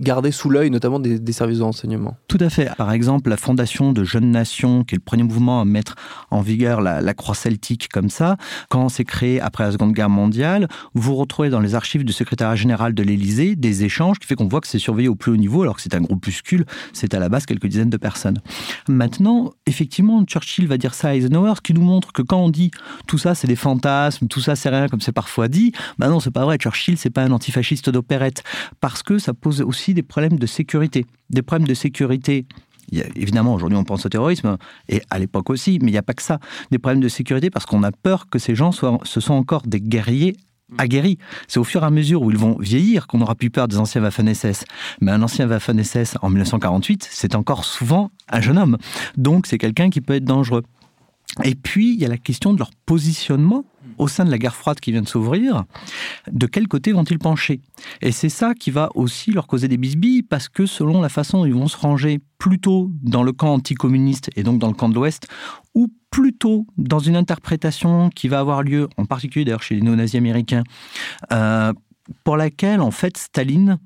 garder 0.00 0.30
sous 0.30 0.50
l'œil 0.50 0.70
notamment 0.70 0.98
des, 0.98 1.32
services 1.32 1.58
de 1.58 1.62
renseignement. 1.62 2.16
Tout 2.28 2.38
à 2.40 2.50
fait. 2.50 2.74
Par 2.76 2.92
exemple, 2.92 3.30
la 3.30 3.36
fondation 3.36 3.92
de 3.92 4.04
Jeunes 4.04 4.30
Nations, 4.30 4.84
qui 4.84 4.94
est 4.94 4.98
le 4.98 5.02
premier 5.02 5.22
mouvement 5.22 5.60
à 5.60 5.64
mettre 5.64 5.96
en 6.30 6.40
vigueur 6.40 6.80
la, 6.80 7.14
croix 7.14 7.34
celtique 7.34 7.88
comme 7.88 8.10
ça, 8.10 8.36
quand 8.68 8.88
c'est 8.88 9.04
créé 9.04 9.40
après 9.40 9.64
la 9.64 9.72
Seconde 9.72 9.92
Guerre 9.92 10.10
mondiale, 10.10 10.68
vous 10.94 11.14
retrouvez 11.14 11.50
dans 11.50 11.60
les 11.60 11.74
archives 11.74 12.04
du 12.04 12.12
secrétariat 12.12 12.56
général 12.56 12.94
de 12.94 13.02
l'Élysée 13.02 13.56
des 13.56 13.84
échanges 13.84 14.18
qui 14.18 14.26
fait 14.26 14.34
qu'on 14.34 14.48
voit 14.48 14.60
que 14.60 14.68
c'est 14.68 14.78
surveillé 14.78 15.08
au 15.08 15.14
plus 15.14 15.32
haut 15.32 15.36
niveau, 15.36 15.62
alors 15.62 15.76
que 15.76 15.82
c'est 15.82 15.94
un 15.94 16.00
groupuscule, 16.00 16.64
c'est 16.92 17.14
à 17.14 17.18
la 17.18 17.28
base 17.28 17.46
quelques 17.46 17.66
dizaines 17.66 17.90
de 17.90 17.96
personnes. 17.96 18.38
Maintenant, 18.88 19.52
effectivement, 19.66 20.24
Churchill 20.24 20.66
va 20.66 20.78
dire 20.78 20.94
ça 20.94 21.08
à 21.08 21.14
Eisenhower, 21.14 21.54
ce 21.56 21.60
qui 21.60 21.74
nous 21.74 21.82
montre 21.82 22.12
que 22.12 22.22
quand 22.22 22.38
on 22.38 22.50
dit 22.50 22.70
tout 23.06 23.18
ça 23.18 23.34
c'est 23.34 23.46
des 23.46 23.56
fantasmes, 23.56 24.28
tout 24.28 24.40
ça 24.40 24.56
c'est 24.56 24.68
rien 24.68 24.88
comme 24.88 25.00
c'est 25.00 25.12
parfois 25.12 25.48
dit, 25.48 25.72
ben 25.98 26.08
non, 26.08 26.20
c'est 26.20 26.30
pas 26.30 26.44
vrai. 26.44 26.56
Churchill, 26.58 26.96
c'est 26.96 27.10
pas 27.10 27.22
un 27.22 27.30
antifasciste 27.30 27.90
d'opérette, 27.90 28.42
parce 28.80 29.02
que 29.02 29.18
ça 29.18 29.34
pose 29.34 29.62
aussi 29.62 29.85
des 29.94 30.02
problèmes 30.02 30.38
de 30.38 30.46
sécurité. 30.46 31.06
Des 31.30 31.42
problèmes 31.42 31.68
de 31.68 31.74
sécurité 31.74 32.46
évidemment, 32.90 33.54
aujourd'hui, 33.54 33.76
on 33.76 33.84
pense 33.84 34.06
au 34.06 34.08
terrorisme, 34.08 34.56
et 34.88 35.02
à 35.10 35.18
l'époque 35.18 35.50
aussi, 35.50 35.78
mais 35.82 35.88
il 35.88 35.92
n'y 35.92 35.98
a 35.98 36.02
pas 36.02 36.14
que 36.14 36.22
ça. 36.22 36.38
Des 36.70 36.78
problèmes 36.78 37.00
de 37.00 37.08
sécurité 37.08 37.50
parce 37.50 37.66
qu'on 37.66 37.82
a 37.82 37.92
peur 37.92 38.28
que 38.28 38.38
ces 38.38 38.54
gens 38.54 38.72
soient, 38.72 38.98
ce 39.02 39.20
sont 39.20 39.34
encore 39.34 39.62
des 39.62 39.80
guerriers 39.80 40.36
aguerris. 40.78 41.18
C'est 41.46 41.60
au 41.60 41.64
fur 41.64 41.82
et 41.82 41.86
à 41.86 41.90
mesure 41.90 42.22
où 42.22 42.30
ils 42.30 42.36
vont 42.36 42.56
vieillir 42.58 43.06
qu'on 43.06 43.18
n'aura 43.18 43.34
plus 43.34 43.50
peur 43.50 43.68
des 43.68 43.78
anciens 43.78 44.02
Waffen-SS. 44.02 44.64
Mais 45.00 45.12
un 45.12 45.22
ancien 45.22 45.46
Waffen-SS 45.46 46.16
en 46.22 46.28
1948, 46.28 47.08
c'est 47.08 47.34
encore 47.34 47.64
souvent 47.64 48.10
un 48.28 48.40
jeune 48.40 48.58
homme. 48.58 48.76
Donc, 49.16 49.46
c'est 49.46 49.58
quelqu'un 49.58 49.90
qui 49.90 50.00
peut 50.00 50.14
être 50.14 50.24
dangereux. 50.24 50.64
Et 51.44 51.54
puis, 51.54 51.94
il 51.94 52.00
y 52.00 52.04
a 52.04 52.08
la 52.08 52.18
question 52.18 52.52
de 52.52 52.58
leur 52.58 52.70
positionnement 52.86 53.64
au 53.98 54.08
sein 54.08 54.24
de 54.24 54.30
la 54.30 54.38
guerre 54.38 54.54
froide 54.54 54.80
qui 54.80 54.92
vient 54.92 55.02
de 55.02 55.08
s'ouvrir, 55.08 55.64
de 56.30 56.46
quel 56.46 56.68
côté 56.68 56.92
vont-ils 56.92 57.18
pencher? 57.18 57.60
Et 58.02 58.12
c'est 58.12 58.28
ça 58.28 58.54
qui 58.54 58.70
va 58.70 58.90
aussi 58.94 59.32
leur 59.32 59.46
causer 59.46 59.68
des 59.68 59.76
bisbilles, 59.76 60.22
parce 60.22 60.48
que 60.48 60.66
selon 60.66 61.00
la 61.00 61.08
façon 61.08 61.38
dont 61.38 61.46
ils 61.46 61.54
vont 61.54 61.68
se 61.68 61.76
ranger 61.76 62.20
plutôt 62.38 62.90
dans 63.02 63.22
le 63.22 63.32
camp 63.32 63.52
anticommuniste 63.52 64.30
et 64.36 64.42
donc 64.42 64.58
dans 64.58 64.68
le 64.68 64.74
camp 64.74 64.88
de 64.88 64.94
l'Ouest, 64.94 65.28
ou 65.74 65.88
plutôt 66.10 66.66
dans 66.78 66.98
une 66.98 67.16
interprétation 67.16 68.10
qui 68.10 68.28
va 68.28 68.40
avoir 68.40 68.62
lieu, 68.62 68.88
en 68.96 69.04
particulier 69.04 69.44
d'ailleurs 69.44 69.62
chez 69.62 69.74
les 69.74 69.82
néo-nazis 69.82 70.16
américains, 70.16 70.64
euh, 71.32 71.72
pour 72.24 72.36
laquelle 72.36 72.80
en 72.80 72.90
fait 72.90 73.16
Staline 73.16 73.78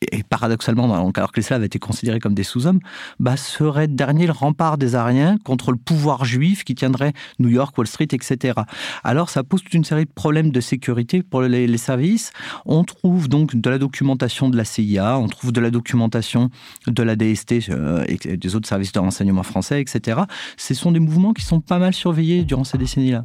et 0.00 0.22
paradoxalement, 0.22 0.92
alors 0.94 1.32
que 1.32 1.36
les 1.36 1.42
Slaves 1.42 1.64
étaient 1.64 1.78
considérés 1.78 2.20
comme 2.20 2.34
des 2.34 2.44
sous-hommes, 2.44 2.80
bah, 3.18 3.36
serait 3.36 3.88
dernier 3.88 4.26
le 4.26 4.32
rempart 4.32 4.78
des 4.78 4.94
Ariens 4.94 5.38
contre 5.44 5.72
le 5.72 5.78
pouvoir 5.78 6.24
juif 6.24 6.64
qui 6.64 6.74
tiendrait 6.74 7.12
New 7.38 7.48
York, 7.48 7.76
Wall 7.76 7.86
Street, 7.86 8.08
etc. 8.12 8.60
Alors 9.02 9.30
ça 9.30 9.42
pose 9.42 9.62
toute 9.62 9.74
une 9.74 9.84
série 9.84 10.04
de 10.04 10.10
problèmes 10.10 10.50
de 10.50 10.60
sécurité 10.60 11.22
pour 11.22 11.42
les, 11.42 11.78
services. 11.78 12.32
On 12.66 12.82
trouve 12.82 13.28
donc 13.28 13.54
de 13.54 13.70
la 13.70 13.78
documentation 13.78 14.48
de 14.48 14.56
la 14.56 14.64
CIA, 14.64 15.18
on 15.18 15.28
trouve 15.28 15.52
de 15.52 15.60
la 15.60 15.70
documentation 15.70 16.50
de 16.86 17.02
la 17.02 17.14
DST 17.14 17.70
euh, 17.70 18.04
et 18.08 18.36
des 18.36 18.56
autres 18.56 18.68
services 18.68 18.92
de 18.92 18.98
renseignement 18.98 19.44
français, 19.44 19.80
etc. 19.80 20.22
Ce 20.56 20.74
sont 20.74 20.90
des 20.90 20.98
mouvements 20.98 21.32
qui 21.32 21.44
sont 21.44 21.60
pas 21.60 21.78
mal 21.78 21.92
surveillés 21.92 22.44
durant 22.44 22.64
ces 22.64 22.78
décennies-là. 22.78 23.22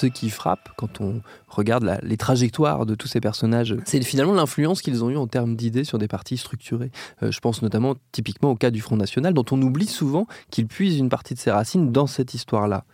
Ce 0.00 0.06
qui 0.06 0.30
frappe 0.30 0.70
quand 0.76 1.00
on 1.00 1.20
regarde 1.48 1.98
les 2.02 2.16
trajectoires 2.16 2.86
de 2.86 2.94
tous 2.94 3.08
ces 3.08 3.20
personnages, 3.20 3.76
c'est 3.84 4.02
finalement 4.02 4.32
l'influence 4.32 4.80
qu'ils 4.80 5.04
ont 5.04 5.10
eu 5.10 5.16
en 5.16 5.26
termes 5.26 5.56
d'idées 5.56 5.84
sur 5.84 5.98
des 5.98 6.08
partis 6.08 6.38
structurés. 6.38 6.90
Euh, 7.22 7.30
je 7.30 7.40
pense 7.40 7.60
notamment 7.60 7.96
typiquement 8.12 8.50
au 8.50 8.56
cas 8.56 8.70
du 8.70 8.80
Front 8.80 8.96
National, 8.96 9.34
dont 9.34 9.44
on 9.50 9.60
oublie 9.60 9.86
souvent 9.86 10.26
qu'il 10.50 10.66
puise 10.66 10.98
une 10.98 11.10
partie 11.10 11.34
de 11.34 11.38
ses 11.38 11.50
racines 11.50 11.92
dans 11.92 12.06
cette 12.06 12.32
histoire-là. 12.32 12.84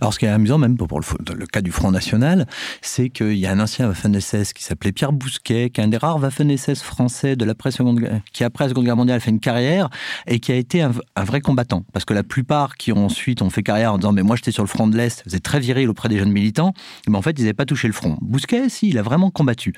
Alors, 0.00 0.12
ce 0.14 0.18
qui 0.18 0.24
est 0.24 0.28
amusant, 0.28 0.58
même 0.58 0.76
pour 0.76 1.00
le, 1.00 1.46
cas 1.46 1.60
du 1.60 1.70
Front 1.70 1.90
National, 1.90 2.46
c'est 2.80 3.10
qu'il 3.10 3.34
y 3.34 3.46
a 3.46 3.52
un 3.52 3.60
ancien 3.60 3.88
Waffen-SS 3.88 4.52
qui 4.52 4.64
s'appelait 4.64 4.92
Pierre 4.92 5.12
Bousquet, 5.12 5.70
qui 5.70 5.80
est 5.80 5.84
un 5.84 5.88
des 5.88 5.96
rares 5.96 6.18
Waffen-SS 6.18 6.82
français 6.82 7.36
de 7.36 7.44
l'après 7.44 7.70
seconde, 7.70 8.00
qui 8.32 8.44
après 8.44 8.64
la 8.64 8.70
Seconde 8.70 8.84
Guerre 8.84 8.96
mondiale 8.96 9.18
a 9.18 9.20
fait 9.20 9.30
une 9.30 9.40
carrière 9.40 9.90
et 10.26 10.40
qui 10.40 10.52
a 10.52 10.56
été 10.56 10.82
un, 10.82 10.92
vrai 11.24 11.40
combattant. 11.40 11.84
Parce 11.92 12.04
que 12.04 12.14
la 12.14 12.22
plupart 12.22 12.76
qui 12.76 12.92
ont 12.92 13.06
ensuite 13.06 13.42
ont 13.42 13.50
fait 13.50 13.62
carrière 13.62 13.92
en 13.92 13.98
disant 13.98 14.12
mais 14.12 14.22
moi 14.22 14.36
j'étais 14.36 14.52
sur 14.52 14.62
le 14.62 14.68
front 14.68 14.86
de 14.86 14.96
l'Est, 14.96 15.22
vous 15.26 15.36
êtes 15.36 15.42
très 15.42 15.60
viril 15.60 15.88
auprès 15.88 16.08
des 16.08 16.18
jeunes 16.18 16.32
militants, 16.32 16.72
mais 17.08 17.16
en 17.16 17.22
fait 17.22 17.38
ils 17.38 17.42
n'avaient 17.42 17.52
pas 17.54 17.66
touché 17.66 17.86
le 17.86 17.94
front. 17.94 18.18
Bousquet, 18.20 18.68
si, 18.68 18.88
il 18.88 18.98
a 18.98 19.02
vraiment 19.02 19.30
combattu. 19.30 19.74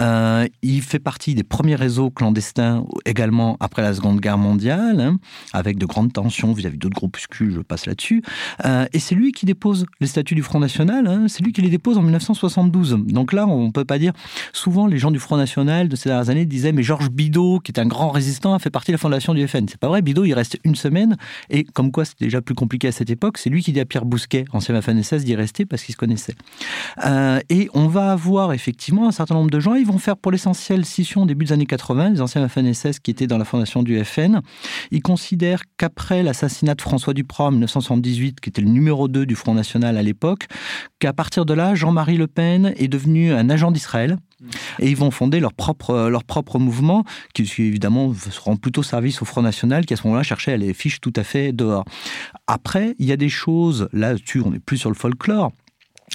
Euh, 0.00 0.46
il 0.62 0.82
fait 0.82 0.98
partie 0.98 1.34
des 1.34 1.44
premiers 1.44 1.74
réseaux 1.74 2.10
clandestins 2.10 2.84
également 3.04 3.56
après 3.60 3.82
la 3.82 3.94
Seconde 3.94 4.20
Guerre 4.20 4.38
mondiale, 4.38 5.00
hein, 5.00 5.18
avec 5.52 5.78
de 5.78 5.86
grandes 5.86 6.12
tensions 6.12 6.52
vis-à-vis 6.52 6.78
d'autres 6.78 6.96
groupuscules, 6.96 7.52
je 7.52 7.60
passe 7.60 7.86
là-dessus. 7.86 8.22
Euh, 8.64 8.86
et 8.92 8.98
c'est 8.98 9.14
lui 9.18 9.32
qui 9.32 9.46
dépose 9.46 9.84
les 10.00 10.06
statuts 10.06 10.34
du 10.34 10.42
Front 10.42 10.60
National, 10.60 11.06
hein. 11.06 11.26
c'est 11.28 11.42
lui 11.42 11.52
qui 11.52 11.60
les 11.60 11.70
dépose 11.70 11.98
en 11.98 12.02
1972. 12.02 12.98
Donc 13.06 13.32
là, 13.32 13.46
on 13.46 13.66
ne 13.66 13.70
peut 13.70 13.84
pas 13.84 13.98
dire. 13.98 14.12
Souvent, 14.52 14.86
les 14.86 14.98
gens 14.98 15.10
du 15.10 15.18
Front 15.18 15.36
National 15.36 15.88
de 15.88 15.96
ces 15.96 16.08
dernières 16.08 16.30
années 16.30 16.46
disaient 16.46 16.72
Mais 16.72 16.82
Georges 16.82 17.10
Bidault, 17.10 17.60
qui 17.60 17.72
est 17.72 17.80
un 17.80 17.86
grand 17.86 18.10
résistant, 18.10 18.54
a 18.54 18.58
fait 18.58 18.70
partie 18.70 18.92
de 18.92 18.94
la 18.94 18.98
fondation 18.98 19.34
du 19.34 19.46
FN. 19.46 19.66
C'est 19.68 19.78
pas 19.78 19.88
vrai, 19.88 20.02
Bidault, 20.02 20.24
il 20.24 20.34
reste 20.34 20.58
une 20.64 20.74
semaine, 20.74 21.16
et 21.50 21.64
comme 21.64 21.90
quoi 21.90 22.04
c'était 22.04 22.26
déjà 22.26 22.40
plus 22.40 22.54
compliqué 22.54 22.88
à 22.88 22.92
cette 22.92 23.10
époque, 23.10 23.38
c'est 23.38 23.50
lui 23.50 23.62
qui 23.62 23.72
dit 23.72 23.80
à 23.80 23.84
Pierre 23.84 24.04
Bousquet, 24.04 24.44
ancien 24.52 24.80
FNSS, 24.80 25.24
d'y 25.24 25.34
rester 25.34 25.66
parce 25.66 25.82
qu'il 25.82 25.92
se 25.92 25.98
connaissait. 25.98 26.34
Euh, 27.04 27.40
et 27.48 27.68
on 27.74 27.88
va 27.88 28.12
avoir 28.12 28.52
effectivement 28.52 29.08
un 29.08 29.12
certain 29.12 29.34
nombre 29.34 29.50
de 29.50 29.60
gens, 29.60 29.74
ils 29.74 29.86
vont 29.86 29.98
faire 29.98 30.16
pour 30.16 30.32
l'essentiel 30.32 30.84
scission 30.84 31.26
début 31.26 31.46
des 31.46 31.52
années 31.52 31.66
80, 31.66 32.10
les 32.10 32.20
anciens 32.20 32.46
FNSS 32.48 33.00
qui 33.00 33.10
étaient 33.10 33.26
dans 33.26 33.38
la 33.38 33.44
fondation 33.44 33.82
du 33.82 34.02
FN. 34.04 34.40
Ils 34.90 35.02
considèrent 35.02 35.62
qu'après 35.76 36.22
l'assassinat 36.22 36.74
de 36.74 36.82
François 36.82 37.14
Duprat 37.14 37.46
en 37.46 37.50
1978, 37.50 38.40
qui 38.40 38.50
était 38.50 38.62
le 38.62 38.68
numéro 38.68 39.07
du 39.08 39.34
Front 39.34 39.54
National 39.54 39.96
à 39.96 40.02
l'époque, 40.02 40.46
qu'à 40.98 41.12
partir 41.12 41.44
de 41.44 41.54
là, 41.54 41.74
Jean-Marie 41.74 42.16
Le 42.16 42.26
Pen 42.26 42.72
est 42.76 42.88
devenu 42.88 43.32
un 43.32 43.50
agent 43.50 43.70
d'Israël. 43.70 44.18
Et 44.78 44.88
ils 44.88 44.96
vont 44.96 45.10
fonder 45.10 45.40
leur 45.40 45.52
propre, 45.52 46.08
leur 46.08 46.22
propre 46.22 46.60
mouvement, 46.60 47.04
qui 47.34 47.42
évidemment 47.58 48.14
seront 48.14 48.56
plutôt 48.56 48.84
service 48.84 49.20
au 49.20 49.24
Front 49.24 49.42
National, 49.42 49.84
qui 49.84 49.94
à 49.94 49.96
ce 49.96 50.06
moment-là 50.06 50.22
cherchait 50.22 50.52
à 50.52 50.56
les 50.56 50.74
fiches 50.74 51.00
tout 51.00 51.12
à 51.16 51.24
fait 51.24 51.52
dehors. 51.52 51.84
Après, 52.46 52.94
il 53.00 53.06
y 53.06 53.12
a 53.12 53.16
des 53.16 53.28
choses, 53.28 53.88
là-dessus, 53.92 54.40
on 54.44 54.52
n'est 54.52 54.60
plus 54.60 54.78
sur 54.78 54.90
le 54.90 54.94
folklore, 54.94 55.50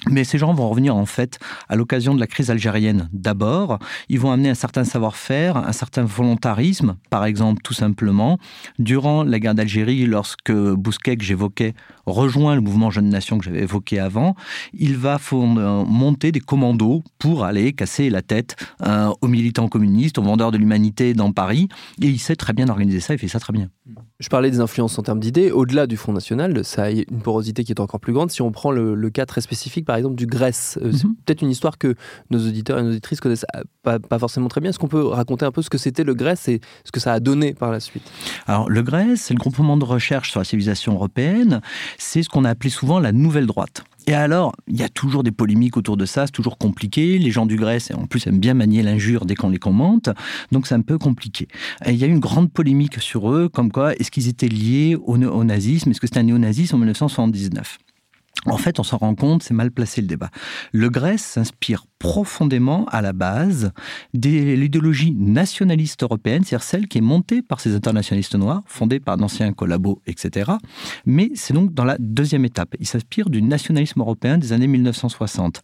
mais 0.10 0.24
ces 0.24 0.38
gens 0.38 0.54
vont 0.54 0.70
revenir 0.70 0.96
en 0.96 1.06
fait 1.06 1.40
à 1.70 1.76
l'occasion 1.76 2.14
de 2.14 2.20
la 2.20 2.28
crise 2.28 2.52
algérienne 2.52 3.10
d'abord. 3.14 3.80
Ils 4.10 4.20
vont 4.20 4.32
amener 4.32 4.50
un 4.50 4.56
certain 4.56 4.84
savoir-faire, 4.84 5.58
un 5.58 5.72
certain 5.72 6.04
volontarisme, 6.04 6.98
par 7.10 7.26
exemple 7.26 7.62
tout 7.64 7.74
simplement. 7.74 8.38
Durant 8.80 9.24
la 9.24 9.40
guerre 9.40 9.56
d'Algérie, 9.56 10.06
lorsque 10.06 10.52
Bousquet, 10.52 11.18
que 11.18 11.24
j'évoquais, 11.24 11.74
rejoint 12.06 12.56
le 12.56 12.62
mouvement 12.62 12.92
Jeune 12.92 13.10
Nation 13.10 13.38
que 13.38 13.46
j'avais 13.46 13.62
évoqué 13.62 14.00
avant, 14.00 14.36
il 14.74 14.98
va 14.98 15.20
monter 15.34 16.32
des 16.32 16.40
commandos 16.40 17.04
pour 17.18 17.44
aller 17.46 17.74
casser 17.74 18.10
la 18.10 18.22
tête 18.22 18.56
euh, 18.86 19.12
aux 19.22 19.28
militants 19.28 19.68
communistes, 19.68 20.18
aux 20.18 20.24
vendeurs 20.24 20.52
de 20.52 20.58
l'humanité 20.58 21.14
dans 21.14 21.32
Paris. 21.32 21.68
Et 22.02 22.08
il 22.08 22.20
sait 22.20 22.36
très 22.36 22.54
bien 22.54 22.68
organiser 22.70 23.00
ça, 23.00 23.14
il 23.14 23.20
fait 23.20 23.28
ça 23.28 23.40
très 23.40 23.54
bien. 23.54 23.70
Je 24.20 24.30
parlais 24.30 24.50
des 24.50 24.62
influences 24.62 24.98
en 24.98 25.04
termes 25.04 25.20
d'idées. 25.20 25.52
Au-delà 25.52 25.86
du 25.86 25.98
Front 25.98 26.14
National, 26.14 26.64
ça 26.64 26.84
a 26.84 26.90
une 26.92 27.22
porosité 27.22 27.64
qui 27.64 27.74
est 27.74 27.82
encore 27.82 28.00
plus 28.00 28.14
grande. 28.14 28.32
Si 28.32 28.42
on 28.42 28.52
prend 28.52 28.72
le, 28.72 29.10
cas 29.10 29.26
très 29.26 29.42
spécifique, 29.42 29.83
par 29.84 29.96
exemple, 29.96 30.16
du 30.16 30.26
Grèce, 30.26 30.80
euh, 30.82 30.92
c'est 30.92 31.06
mhm. 31.06 31.16
peut-être 31.26 31.42
une 31.42 31.50
histoire 31.50 31.78
que 31.78 31.96
nos 32.30 32.40
auditeurs 32.40 32.80
et 32.80 32.84
nos 32.84 32.90
auditrices 32.90 33.20
connaissent 33.20 33.46
pas, 33.84 34.00
pas 34.00 34.20
forcément 34.20 34.48
très 34.48 34.62
bien. 34.62 34.70
Est-ce 34.70 34.80
qu'on 34.80 34.88
peut 34.88 35.06
raconter 35.06 35.46
un 35.46 35.52
peu 35.52 35.62
ce 35.62 35.70
que 35.70 35.78
c'était 35.78 36.04
le 36.04 36.14
Grèce 36.14 36.48
et 36.48 36.62
ce 36.84 36.92
que 36.92 37.00
ça 37.00 37.14
a 37.14 37.20
donné 37.20 37.54
par 37.54 37.72
la 37.72 37.80
suite? 37.80 38.10
Alors, 38.48 38.70
le 38.70 38.82
Grèce, 38.84 39.22
c'est 39.22 39.34
le 39.34 39.40
groupement 39.40 39.78
de 39.78 39.86
recherche 39.86 40.32
sur 40.32 40.40
la 40.40 40.46
civilisation 40.46 40.94
européenne. 40.94 41.62
C'est 41.98 42.24
ce 42.24 42.30
qu'on 42.30 42.46
a 42.46 42.50
appelé 42.50 42.70
souvent 42.70 43.00
la 43.00 43.12
nouvelle 43.12 43.46
droite. 43.46 43.84
Et 44.06 44.14
alors, 44.14 44.54
il 44.68 44.78
y 44.78 44.84
a 44.84 44.90
toujours 44.90 45.24
des 45.24 45.32
polémiques 45.32 45.78
autour 45.78 45.96
de 45.96 46.06
ça, 46.06 46.26
c'est 46.26 46.32
toujours 46.32 46.58
compliqué. 46.58 47.18
Les 47.18 47.32
gens 47.32 47.46
du 47.46 47.56
Grèce, 47.56 47.92
en 47.96 48.06
plus, 48.06 48.28
aiment 48.28 48.40
bien 48.40 48.54
manier 48.54 48.84
l'injure 48.84 49.26
dès 49.26 49.36
qu'on 49.36 49.50
les 49.50 49.60
commente, 49.60 50.10
donc 50.52 50.68
c'est 50.68 50.76
un 50.76 50.82
peu 50.82 50.98
compliqué. 50.98 51.48
Et 51.86 51.92
il 51.92 51.98
y 51.98 52.04
a 52.04 52.08
eu 52.08 52.12
une 52.12 52.20
grande 52.20 52.52
polémique 52.52 53.00
sur 53.00 53.32
eux, 53.32 53.48
comme 53.48 53.72
quoi, 53.72 53.96
est-ce 53.96 54.12
qu'ils 54.12 54.28
étaient 54.28 54.50
liés 54.50 54.98
au, 55.06 55.16
au 55.16 55.44
nazisme 55.44 55.92
Est-ce 55.92 56.02
que 56.02 56.08
c'était 56.08 56.20
un 56.20 56.24
néonazisme 56.24 56.76
en 56.76 56.80
1979 56.80 57.78
en 58.46 58.58
fait, 58.58 58.80
on 58.80 58.84
s'en 58.84 58.98
rend 58.98 59.16
compte, 59.16 59.44
c'est 59.44 59.54
mal 59.54 59.72
placé 59.72 60.02
le 60.02 60.08
débat. 60.08 60.30
Le 60.72 60.90
Grèce 60.90 61.24
s'inspire 61.24 61.86
profondément 61.98 62.86
à 62.92 63.02
la 63.02 63.14
base 63.14 63.72
de 64.14 64.56
l'idéologie 64.56 65.14
nationaliste 65.18 66.04
européenne, 66.04 66.44
c'est-à-dire 66.44 66.64
celle 66.64 66.88
qui 66.90 66.98
est 66.98 67.02
montée 67.02 67.42
par 67.42 67.62
ces 67.62 67.74
internationalistes 67.76 68.36
noirs, 68.36 68.62
fondés 68.66 69.00
par 69.00 69.16
d'anciens 69.16 69.54
collabos, 69.54 70.02
etc. 70.06 70.52
Mais 71.06 71.32
c'est 71.36 71.54
donc 71.54 71.74
dans 71.74 71.86
la 71.86 71.96
deuxième 72.00 72.44
étape. 72.44 72.76
Il 72.82 72.88
s'inspire 72.88 73.30
du 73.30 73.42
nationalisme 73.42 74.02
européen 74.02 74.38
des 74.38 74.52
années 74.52 74.68
1960. 74.68 75.62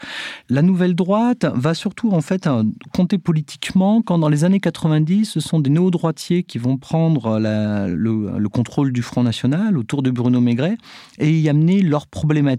La 0.47 0.61
nouvelle 0.61 0.95
droite 0.95 1.45
va 1.53 1.73
surtout 1.73 2.11
en 2.11 2.21
fait 2.21 2.47
compter 2.93 3.17
politiquement 3.17 4.01
quand 4.01 4.17
dans 4.17 4.29
les 4.29 4.45
années 4.45 4.61
90, 4.61 5.25
ce 5.25 5.39
sont 5.41 5.59
des 5.59 5.69
néo-droitiers 5.69 6.43
qui 6.43 6.57
vont 6.57 6.77
prendre 6.77 7.39
le, 7.39 8.37
le, 8.39 8.49
contrôle 8.49 8.93
du 8.93 9.01
Front 9.01 9.23
National 9.23 9.77
autour 9.77 10.01
de 10.01 10.09
Bruno 10.09 10.39
Maigret 10.39 10.77
et 11.17 11.37
y 11.37 11.49
amener 11.49 11.81
leurs 11.81 12.07
problématiques 12.07 12.58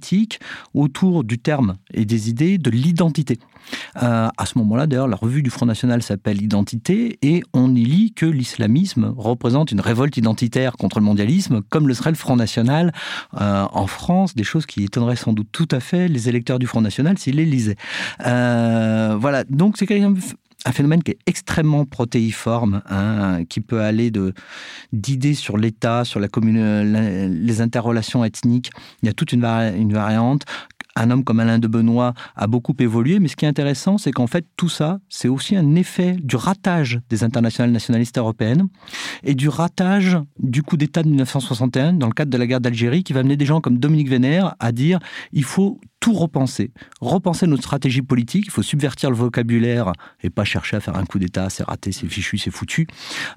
autour 0.74 1.24
du 1.24 1.38
terme 1.38 1.76
et 1.92 2.04
des 2.04 2.28
idées 2.28 2.58
de 2.58 2.70
l'identité. 2.70 3.38
Euh, 4.02 4.28
à 4.36 4.46
ce 4.46 4.58
moment-là, 4.58 4.86
d'ailleurs, 4.86 5.08
la 5.08 5.16
revue 5.16 5.42
du 5.42 5.50
Front 5.50 5.66
National 5.66 6.02
s'appelle 6.02 6.42
Identité 6.42 7.18
et 7.22 7.42
on 7.52 7.74
y 7.74 7.84
lit 7.84 8.12
que 8.12 8.26
l'islamisme 8.26 9.12
représente 9.16 9.72
une 9.72 9.80
révolte 9.80 10.16
identitaire 10.16 10.76
contre 10.76 10.98
le 10.98 11.04
mondialisme, 11.04 11.62
comme 11.68 11.88
le 11.88 11.94
serait 11.94 12.10
le 12.10 12.16
Front 12.16 12.36
National 12.36 12.92
euh, 13.40 13.66
en 13.70 13.86
France, 13.86 14.34
des 14.34 14.44
choses 14.44 14.66
qui 14.66 14.84
étonneraient 14.84 15.16
sans 15.16 15.32
doute 15.32 15.48
tout 15.52 15.68
à 15.70 15.80
fait 15.80 16.08
les 16.08 16.28
électeurs 16.28 16.58
du 16.58 16.66
Front 16.66 16.80
National 16.80 17.18
s'ils 17.18 17.36
les 17.36 17.44
lisaient. 17.44 17.76
Euh, 18.26 19.16
voilà, 19.18 19.44
donc 19.44 19.76
c'est 19.76 19.86
un 20.66 20.72
phénomène 20.72 21.02
qui 21.02 21.12
est 21.12 21.18
extrêmement 21.26 21.84
protéiforme, 21.84 22.82
hein, 22.88 23.44
qui 23.48 23.60
peut 23.60 23.80
aller 23.80 24.12
d'idées 24.92 25.34
sur 25.34 25.56
l'État, 25.56 26.04
sur 26.04 26.20
la 26.20 26.28
commune, 26.28 26.82
les 27.44 27.60
interrelations 27.60 28.24
ethniques. 28.24 28.70
Il 29.02 29.06
y 29.06 29.08
a 29.08 29.14
toute 29.14 29.32
une, 29.32 29.44
une 29.44 29.92
variante 29.92 30.44
un 30.96 31.10
homme 31.10 31.24
comme 31.24 31.40
Alain 31.40 31.58
de 31.58 31.68
Benoît 31.68 32.14
a 32.36 32.46
beaucoup 32.46 32.74
évolué, 32.78 33.20
mais 33.20 33.28
ce 33.28 33.36
qui 33.36 33.44
est 33.44 33.48
intéressant, 33.48 33.98
c'est 33.98 34.10
qu'en 34.10 34.26
fait, 34.26 34.44
tout 34.56 34.68
ça, 34.68 34.98
c'est 35.08 35.28
aussi 35.28 35.56
un 35.56 35.74
effet 35.74 36.16
du 36.22 36.36
ratage 36.36 37.00
des 37.08 37.24
internationales 37.24 37.72
nationalistes 37.72 38.18
européennes 38.18 38.66
et 39.22 39.34
du 39.34 39.48
ratage 39.48 40.18
du 40.38 40.62
coup 40.62 40.76
d'État 40.76 41.02
de 41.02 41.08
1961 41.08 41.94
dans 41.94 42.06
le 42.06 42.12
cadre 42.12 42.30
de 42.30 42.36
la 42.36 42.46
guerre 42.46 42.60
d'Algérie 42.60 43.02
qui 43.02 43.12
va 43.12 43.20
amener 43.20 43.36
des 43.36 43.46
gens 43.46 43.60
comme 43.60 43.78
Dominique 43.78 44.08
Vénère 44.08 44.54
à 44.58 44.72
dire 44.72 44.98
il 45.32 45.44
faut 45.44 45.80
tout 46.00 46.14
repenser, 46.14 46.72
repenser 47.00 47.46
notre 47.46 47.62
stratégie 47.62 48.00
politique. 48.00 48.44
Il 48.46 48.50
faut 48.50 48.62
subvertir 48.62 49.10
le 49.10 49.16
vocabulaire 49.16 49.92
et 50.22 50.30
pas 50.30 50.44
chercher 50.44 50.76
à 50.76 50.80
faire 50.80 50.96
un 50.96 51.04
coup 51.04 51.18
d'État, 51.18 51.50
c'est 51.50 51.62
raté, 51.62 51.92
c'est 51.92 52.08
fichu, 52.08 52.38
c'est 52.38 52.50
foutu. 52.50 52.86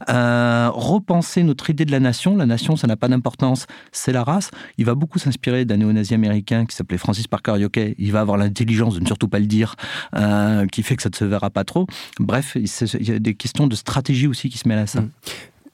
Euh, 0.10 0.70
repenser 0.74 1.44
notre 1.44 1.70
idée 1.70 1.84
de 1.84 1.92
la 1.92 2.00
nation. 2.00 2.38
La 2.38 2.46
nation, 2.46 2.78
ça 2.78 2.88
n'a 2.88 2.96
pas 2.96 3.10
d'importance, 3.10 3.68
c'est 3.92 4.14
la 4.14 4.24
race. 4.24 4.50
Il 4.78 4.86
va 4.86 4.96
beaucoup 4.96 5.20
s'inspirer 5.20 5.66
d'un 5.66 5.78
néo-nazi 5.78 6.14
américain 6.14 6.66
qui 6.66 6.76
s'appelait 6.76 6.98
Francis 6.98 7.28
Parker 7.28 7.56
Yockey. 7.60 7.96
Il 8.00 8.14
va 8.14 8.22
avoir 8.22 8.38
l'intelligence 8.38 8.96
de 8.96 9.02
ne 9.02 9.06
surtout 9.06 9.28
pas 9.28 9.40
le 9.40 9.48
dire, 9.48 9.76
euh, 10.16 10.66
qui 10.68 10.84
fait 10.84 10.96
que 10.96 11.04
ça 11.04 11.10
ne 11.10 11.16
se 11.16 11.26
verra 11.26 11.50
pas 11.50 11.66
trop. 11.66 11.86
Bref, 12.20 12.56
il 12.56 13.08
y 13.08 13.12
a 13.12 13.20
des 13.20 13.36
questions 13.36 13.68
de 13.68 13.76
stratégie 13.76 14.28
aussi 14.28 14.50
qui 14.50 14.58
se 14.58 14.68
mêlent 14.70 14.80
à 14.80 14.88
ça. 14.88 15.04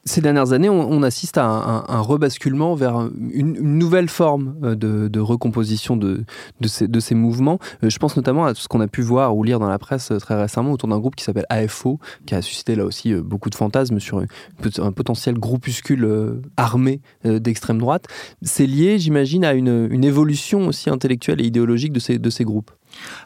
Ces 0.05 0.21
dernières 0.21 0.53
années, 0.53 0.69
on, 0.69 1.03
assiste 1.03 1.37
à 1.37 1.45
un, 1.45 2.01
rebasculement 2.01 2.73
vers 2.73 3.09
une, 3.31 3.53
nouvelle 3.59 4.09
forme 4.09 4.55
euh, 4.63 4.75
de, 4.75 5.19
recomposition 5.19 5.97
de, 5.97 6.25
ces, 6.67 7.15
mouvements. 7.15 7.59
Euh, 7.83 7.89
je 7.89 7.99
pense 7.99 8.15
notamment 8.15 8.45
à 8.45 8.55
ce 8.55 8.67
qu'on 8.67 8.81
a 8.81 8.87
pu 8.87 9.01
voir 9.01 9.35
ou 9.35 9.43
lire 9.43 9.59
dans 9.59 9.69
la 9.69 9.77
presse 9.77 10.11
très 10.19 10.39
récemment 10.39 10.71
autour 10.71 10.89
d'un 10.89 10.99
groupe 10.99 11.15
qui 11.15 11.23
s'appelle 11.23 11.45
AFO, 11.49 11.99
qui 12.25 12.35
a 12.35 12.41
suscité 12.41 12.75
là 12.75 12.85
aussi 12.85 13.13
beaucoup 13.13 13.49
de 13.49 13.55
fantasmes 13.55 13.99
sur 13.99 14.19
un 14.19 14.91
potentiel 14.91 15.37
groupuscule 15.37 16.41
armé 16.57 17.01
d'extrême 17.23 17.77
droite. 17.77 18.05
C'est 18.41 18.65
lié, 18.65 18.99
j'imagine, 18.99 19.43
à 19.43 19.53
une, 19.53 20.03
évolution 20.03 20.67
aussi 20.67 20.89
intellectuelle 20.89 21.41
et 21.41 21.45
idéologique 21.45 21.93
de 21.93 22.29
ces 22.29 22.43
groupes. 22.43 22.71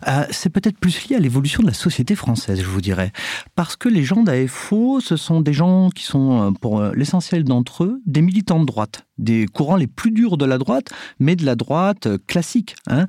Euh, 0.08 0.26
c'est 0.32 0.50
peut-être 0.50 0.78
plus 0.78 1.08
lié 1.08 1.16
à 1.16 1.20
l'évolution 1.20 1.62
de 1.62 1.68
la 1.68 1.74
société 1.74 2.16
française, 2.16 2.62
je 2.62 2.68
vous 2.68 2.82
dirais. 2.82 3.12
Parce 3.56 3.76
que 3.76 3.90
les 3.90 4.04
gens 4.04 4.24
d'AFO, 4.24 5.00
ce 5.00 5.16
sont 5.16 5.42
des 5.42 5.54
gens 5.54 5.90
qui 5.90 6.04
sont, 6.04 6.42
euh, 6.42 6.52
pour 6.52 6.80
euh, 6.80 6.92
l'essentiel 6.96 7.44
d'entre 7.44 7.84
eux, 7.86 8.02
des 8.06 8.22
militants 8.22 8.60
de 8.60 8.66
droite, 8.66 9.06
des 9.18 9.46
courants 9.46 9.76
les 9.76 9.88
plus 9.88 10.12
durs 10.12 10.38
de 10.38 10.46
la 10.46 10.58
droite, 10.58 10.92
mais 11.20 11.36
de 11.36 11.46
la 11.46 11.56
droite 11.56 12.08
classique. 12.28 12.76
Hein. 12.88 13.08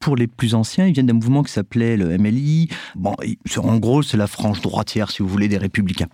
pour 0.00 0.16
les 0.16 0.26
plus 0.26 0.54
anciens, 0.54 0.86
ils 0.86 0.92
viennent 0.92 1.06
d'un 1.06 1.14
mouvement 1.14 1.42
qui 1.42 1.52
s'appelait 1.52 1.96
le 1.96 2.16
MLI. 2.18 2.68
En 3.56 3.76
gros, 3.78 4.02
c'est 4.02 4.16
la 4.16 4.26
frange 4.26 4.60
droitière, 4.60 5.10
si 5.10 5.22
vous 5.22 5.28
voulez, 5.28 5.48
des 5.48 5.58
républicains. 5.58 6.08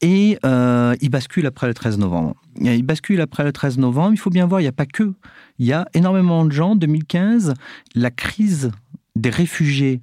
Et 0.00 0.38
ils 0.44 1.10
basculent 1.10 1.46
après 1.46 1.66
le 1.66 1.74
13 1.74 1.98
novembre. 1.98 2.34
Ils 2.60 2.82
basculent 2.82 3.20
après 3.20 3.44
le 3.44 3.52
13 3.52 3.78
novembre. 3.78 4.12
Il 4.14 4.18
faut 4.18 4.30
bien 4.30 4.46
voir, 4.46 4.60
il 4.60 4.64
n'y 4.64 4.68
a 4.68 4.72
pas 4.72 4.86
que. 4.86 5.12
Il 5.58 5.66
y 5.66 5.72
a 5.72 5.86
énormément 5.94 6.44
de 6.44 6.52
gens. 6.52 6.76
2015, 6.76 7.54
la 7.94 8.10
crise 8.10 8.70
des 9.16 9.30
réfugiés 9.30 10.00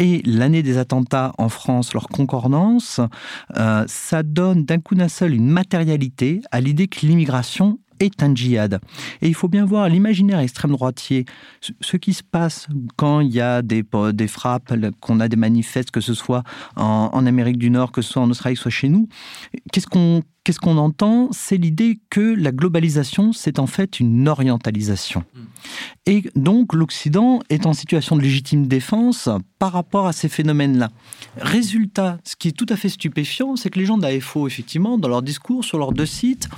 et 0.00 0.22
l'année 0.24 0.62
des 0.62 0.78
attentats 0.78 1.32
en 1.38 1.48
France, 1.48 1.92
leur 1.92 2.08
concordance, 2.08 3.00
euh, 3.56 3.84
ça 3.86 4.22
donne 4.22 4.64
d'un 4.64 4.78
coup 4.78 4.94
d'un 4.94 5.08
seul 5.08 5.34
une 5.34 5.48
matérialité 5.48 6.40
à 6.50 6.60
l'idée 6.60 6.88
que 6.88 7.06
l'immigration 7.06 7.78
est 8.00 8.22
un 8.22 8.34
djihad. 8.34 8.80
Et 9.20 9.28
il 9.28 9.34
faut 9.34 9.48
bien 9.48 9.66
voir 9.66 9.90
l'imaginaire 9.90 10.38
extrême 10.38 10.72
droitier, 10.72 11.26
ce 11.82 11.98
qui 11.98 12.14
se 12.14 12.22
passe 12.22 12.66
quand 12.96 13.20
il 13.20 13.30
y 13.30 13.42
a 13.42 13.60
des, 13.60 13.84
des 14.14 14.26
frappes, 14.26 14.72
qu'on 15.00 15.20
a 15.20 15.28
des 15.28 15.36
manifestes, 15.36 15.90
que 15.90 16.00
ce 16.00 16.14
soit 16.14 16.42
en, 16.76 17.10
en, 17.12 17.26
Amérique 17.26 17.58
du 17.58 17.68
Nord, 17.68 17.92
que 17.92 18.00
ce 18.00 18.12
soit 18.12 18.22
en 18.22 18.30
Australie, 18.30 18.56
soit 18.56 18.70
chez 18.70 18.88
nous. 18.88 19.06
Qu'est-ce 19.70 19.86
qu'on 19.86 20.22
qu'est-ce 20.50 20.58
qu'on 20.58 20.78
entend? 20.78 21.28
C'est 21.30 21.58
l'idée 21.58 22.00
que 22.10 22.34
la 22.34 22.50
globalisation, 22.50 23.32
c'est 23.32 23.60
en 23.60 23.68
fait 23.68 24.00
une 24.00 24.26
orientalisation. 24.26 25.22
Hmm. 25.32 25.44
Et 26.06 26.24
donc 26.34 26.74
l'Occident 26.74 27.38
est 27.50 27.66
en 27.66 27.72
situation 27.72 28.16
de 28.16 28.22
légitime 28.22 28.66
défense 28.66 29.28
par 29.60 29.70
rapport 29.70 30.08
à 30.08 30.12
ces 30.12 30.28
phénomènes-là. 30.28 30.88
Résultat, 31.36 32.18
ce 32.24 32.34
qui 32.34 32.48
est 32.48 32.52
tout 32.52 32.66
à 32.68 32.74
fait 32.74 32.88
stupéfiant, 32.88 33.54
c'est 33.54 33.70
que 33.70 33.78
les 33.78 33.86
gens 33.86 33.96
d'AFO, 33.96 34.48
effectivement, 34.48 34.98
dans 34.98 35.08
leur 35.08 35.22
discours 35.22 35.64
sur 35.64 35.78
leurs 35.78 35.92
deux 35.92 36.04
sites, 36.04 36.48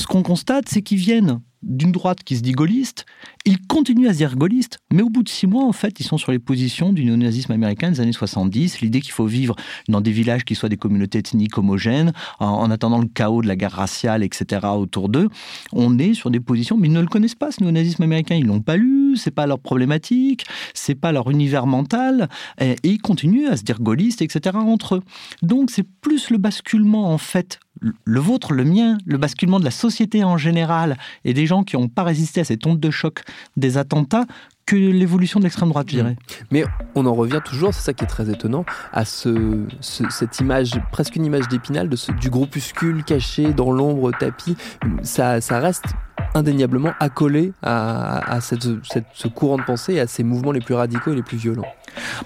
ce 0.00 0.08
qu'on 0.08 0.24
constate, 0.24 0.68
c'est 0.68 0.82
qu'ils 0.82 0.98
viennent 0.98 1.40
d'une 1.62 1.92
droite 1.92 2.22
qui 2.24 2.36
se 2.36 2.42
dit 2.42 2.52
gaulliste, 2.52 3.06
ils 3.44 3.60
continuent 3.66 4.08
à 4.08 4.12
se 4.12 4.18
dire 4.18 4.36
gaullistes, 4.36 4.78
mais 4.92 5.02
au 5.02 5.10
bout 5.10 5.22
de 5.22 5.28
six 5.28 5.46
mois, 5.46 5.64
en 5.64 5.72
fait, 5.72 6.00
ils 6.00 6.04
sont 6.04 6.18
sur 6.18 6.32
les 6.32 6.38
positions 6.38 6.92
du 6.92 7.04
néonazisme 7.04 7.52
américain 7.52 7.90
des 7.90 8.00
années 8.00 8.12
70, 8.12 8.80
l'idée 8.80 9.00
qu'il 9.00 9.12
faut 9.12 9.26
vivre 9.26 9.56
dans 9.88 10.00
des 10.00 10.10
villages 10.10 10.44
qui 10.44 10.54
soient 10.54 10.68
des 10.68 10.76
communautés 10.76 11.18
ethniques 11.18 11.56
homogènes, 11.58 12.12
en, 12.38 12.70
attendant 12.70 12.98
le 12.98 13.08
chaos 13.08 13.42
de 13.42 13.48
la 13.48 13.56
guerre 13.56 13.72
raciale, 13.72 14.22
etc., 14.22 14.66
autour 14.74 15.08
d'eux. 15.08 15.28
On 15.72 15.98
est 15.98 16.14
sur 16.14 16.30
des 16.30 16.40
positions, 16.40 16.76
mais 16.76 16.88
ils 16.88 16.92
ne 16.92 17.00
le 17.00 17.06
connaissent 17.06 17.34
pas, 17.34 17.50
ce 17.50 17.62
néonazisme 17.62 18.02
américain, 18.02 18.34
ils 18.34 18.46
l'ont 18.46 18.60
pas 18.60 18.76
lu, 18.76 19.16
c'est 19.16 19.30
pas 19.30 19.46
leur 19.46 19.58
problématique, 19.58 20.44
c'est 20.74 20.94
pas 20.94 21.12
leur 21.12 21.30
univers 21.30 21.66
mental, 21.66 22.28
et, 22.60 22.72
et 22.82 22.90
ils 22.90 23.00
continuent 23.00 23.48
à 23.48 23.56
se 23.56 23.62
dire 23.62 23.80
gaullistes, 23.80 24.22
etc., 24.22 24.56
entre 24.58 24.96
eux. 24.96 25.02
Donc, 25.42 25.70
c'est 25.70 25.86
plus 26.00 26.30
le 26.30 26.38
basculement, 26.38 27.12
en 27.12 27.18
fait, 27.18 27.60
le 28.04 28.20
vôtre, 28.20 28.52
le 28.52 28.64
mien, 28.64 28.98
le 29.06 29.18
basculement 29.18 29.58
de 29.58 29.64
la 29.64 29.70
société 29.70 30.24
en 30.24 30.36
général 30.36 30.96
et 31.24 31.34
des 31.34 31.46
gens 31.46 31.62
qui 31.62 31.76
n'ont 31.76 31.88
pas 31.88 32.02
résisté 32.02 32.40
à 32.40 32.44
cette 32.44 32.66
onde 32.66 32.80
de 32.80 32.90
choc 32.90 33.22
des 33.56 33.78
attentats 33.78 34.26
que 34.66 34.76
l'évolution 34.76 35.40
de 35.40 35.44
l'extrême 35.44 35.70
droite, 35.70 35.88
je 35.88 35.96
dirais. 35.96 36.16
Mais 36.50 36.64
on 36.94 37.06
en 37.06 37.14
revient 37.14 37.40
toujours, 37.42 37.72
c'est 37.72 37.80
ça 37.80 37.94
qui 37.94 38.04
est 38.04 38.08
très 38.08 38.28
étonnant, 38.28 38.66
à 38.92 39.06
ce, 39.06 39.64
cette 39.80 40.40
image, 40.40 40.72
presque 40.92 41.16
une 41.16 41.24
image 41.24 41.48
d'épinal, 41.48 41.88
du 41.88 42.28
groupuscule 42.28 43.02
caché 43.02 43.54
dans 43.54 43.70
l'ombre 43.70 44.12
tapis. 44.12 44.56
Ça, 45.02 45.40
ça 45.40 45.58
reste 45.58 45.86
indéniablement 46.34 46.92
accolé 47.00 47.52
à, 47.62 48.38
cette, 48.40 48.66
ce 49.12 49.28
courant 49.28 49.56
de 49.56 49.62
pensée 49.62 50.00
à 50.00 50.06
ces 50.06 50.22
mouvements 50.22 50.52
les 50.52 50.60
plus 50.60 50.74
radicaux 50.74 51.12
et 51.12 51.16
les 51.16 51.22
plus 51.22 51.36
violents. 51.36 51.66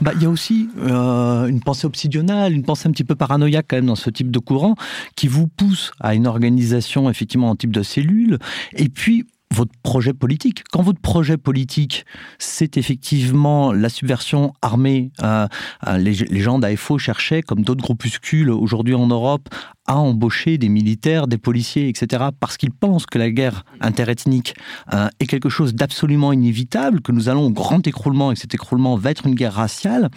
Bah, 0.00 0.12
il 0.16 0.22
y 0.22 0.26
a 0.26 0.30
aussi 0.30 0.68
euh, 0.78 1.46
une 1.46 1.60
pensée 1.60 1.86
obsidionale, 1.86 2.52
une 2.52 2.64
pensée 2.64 2.88
un 2.88 2.92
petit 2.92 3.04
peu 3.04 3.14
paranoïaque 3.14 3.66
quand 3.68 3.76
même 3.76 3.86
dans 3.86 3.96
ce 3.96 4.10
type 4.10 4.30
de 4.30 4.38
courant 4.38 4.74
qui 5.16 5.28
vous 5.28 5.46
pousse 5.46 5.92
à 6.00 6.14
une 6.14 6.26
organisation 6.26 7.08
effectivement 7.08 7.50
en 7.50 7.56
type 7.56 7.72
de 7.72 7.82
cellule. 7.82 8.38
Et 8.74 8.88
puis 8.88 9.26
votre 9.52 9.72
projet 9.82 10.14
politique. 10.14 10.64
Quand 10.72 10.82
votre 10.82 11.00
projet 11.00 11.36
politique, 11.36 12.04
c'est 12.38 12.76
effectivement 12.76 13.72
la 13.72 13.88
subversion 13.88 14.54
armée, 14.62 15.12
euh, 15.22 15.46
euh, 15.86 15.98
les, 15.98 16.12
les, 16.12 16.40
gens 16.40 16.58
d'AFO 16.58 16.98
cherchaient, 16.98 17.42
comme 17.42 17.62
d'autres 17.62 17.82
groupuscules 17.82 18.50
aujourd'hui 18.50 18.94
en 18.94 19.06
Europe, 19.06 19.48
à 19.92 19.96
embaucher 19.96 20.58
des 20.58 20.68
militaires, 20.68 21.26
des 21.26 21.38
policiers, 21.38 21.88
etc., 21.88 22.24
parce 22.40 22.56
qu'ils 22.56 22.70
pensent 22.70 23.06
que 23.06 23.18
la 23.18 23.30
guerre 23.30 23.64
interethnique 23.80 24.54
euh, 24.92 25.08
est 25.20 25.26
quelque 25.26 25.48
chose 25.48 25.74
d'absolument 25.74 26.32
inévitable, 26.32 27.02
que 27.02 27.12
nous 27.12 27.28
allons 27.28 27.46
au 27.46 27.50
grand 27.50 27.86
écroulement 27.86 28.32
et 28.32 28.34
que 28.34 28.40
cet 28.40 28.54
écroulement 28.54 28.96
va 28.96 29.10
être 29.10 29.26
une 29.26 29.34
guerre 29.34 29.54
raciale, 29.54 30.10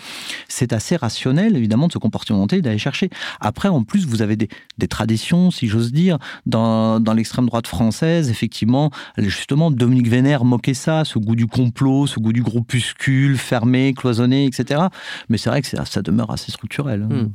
c'est 0.47 0.71
assez 0.71 0.95
rationnel, 0.95 1.57
évidemment, 1.57 1.87
de 1.87 1.91
se 1.91 1.97
comportementer, 1.97 2.61
d'aller 2.61 2.77
chercher. 2.77 3.09
Après, 3.41 3.67
en 3.67 3.83
plus, 3.83 4.05
vous 4.05 4.21
avez 4.21 4.37
des, 4.37 4.47
traditions, 4.87 5.51
si 5.51 5.67
j'ose 5.67 5.91
dire, 5.91 6.19
dans, 6.45 6.99
l'extrême 7.13 7.47
droite 7.47 7.67
française, 7.67 8.29
effectivement, 8.29 8.91
justement, 9.17 9.71
Dominique 9.71 10.07
Vénère 10.07 10.45
moquait 10.45 10.73
ça, 10.73 11.03
ce 11.05 11.19
goût 11.19 11.35
du 11.35 11.47
complot, 11.47 12.07
ce 12.07 12.19
goût 12.19 12.33
du 12.33 12.43
groupuscule, 12.43 13.37
fermé, 13.37 13.93
cloisonné, 13.93 14.45
etc. 14.45 14.83
Mais 15.27 15.37
c'est 15.37 15.49
vrai 15.49 15.61
que 15.61 15.67
ça, 15.67 15.83
ça 15.85 16.01
demeure 16.01 16.31
assez 16.31 16.51
structurel. 16.51 17.07
Hein. 17.09 17.15
Hmm. 17.15 17.31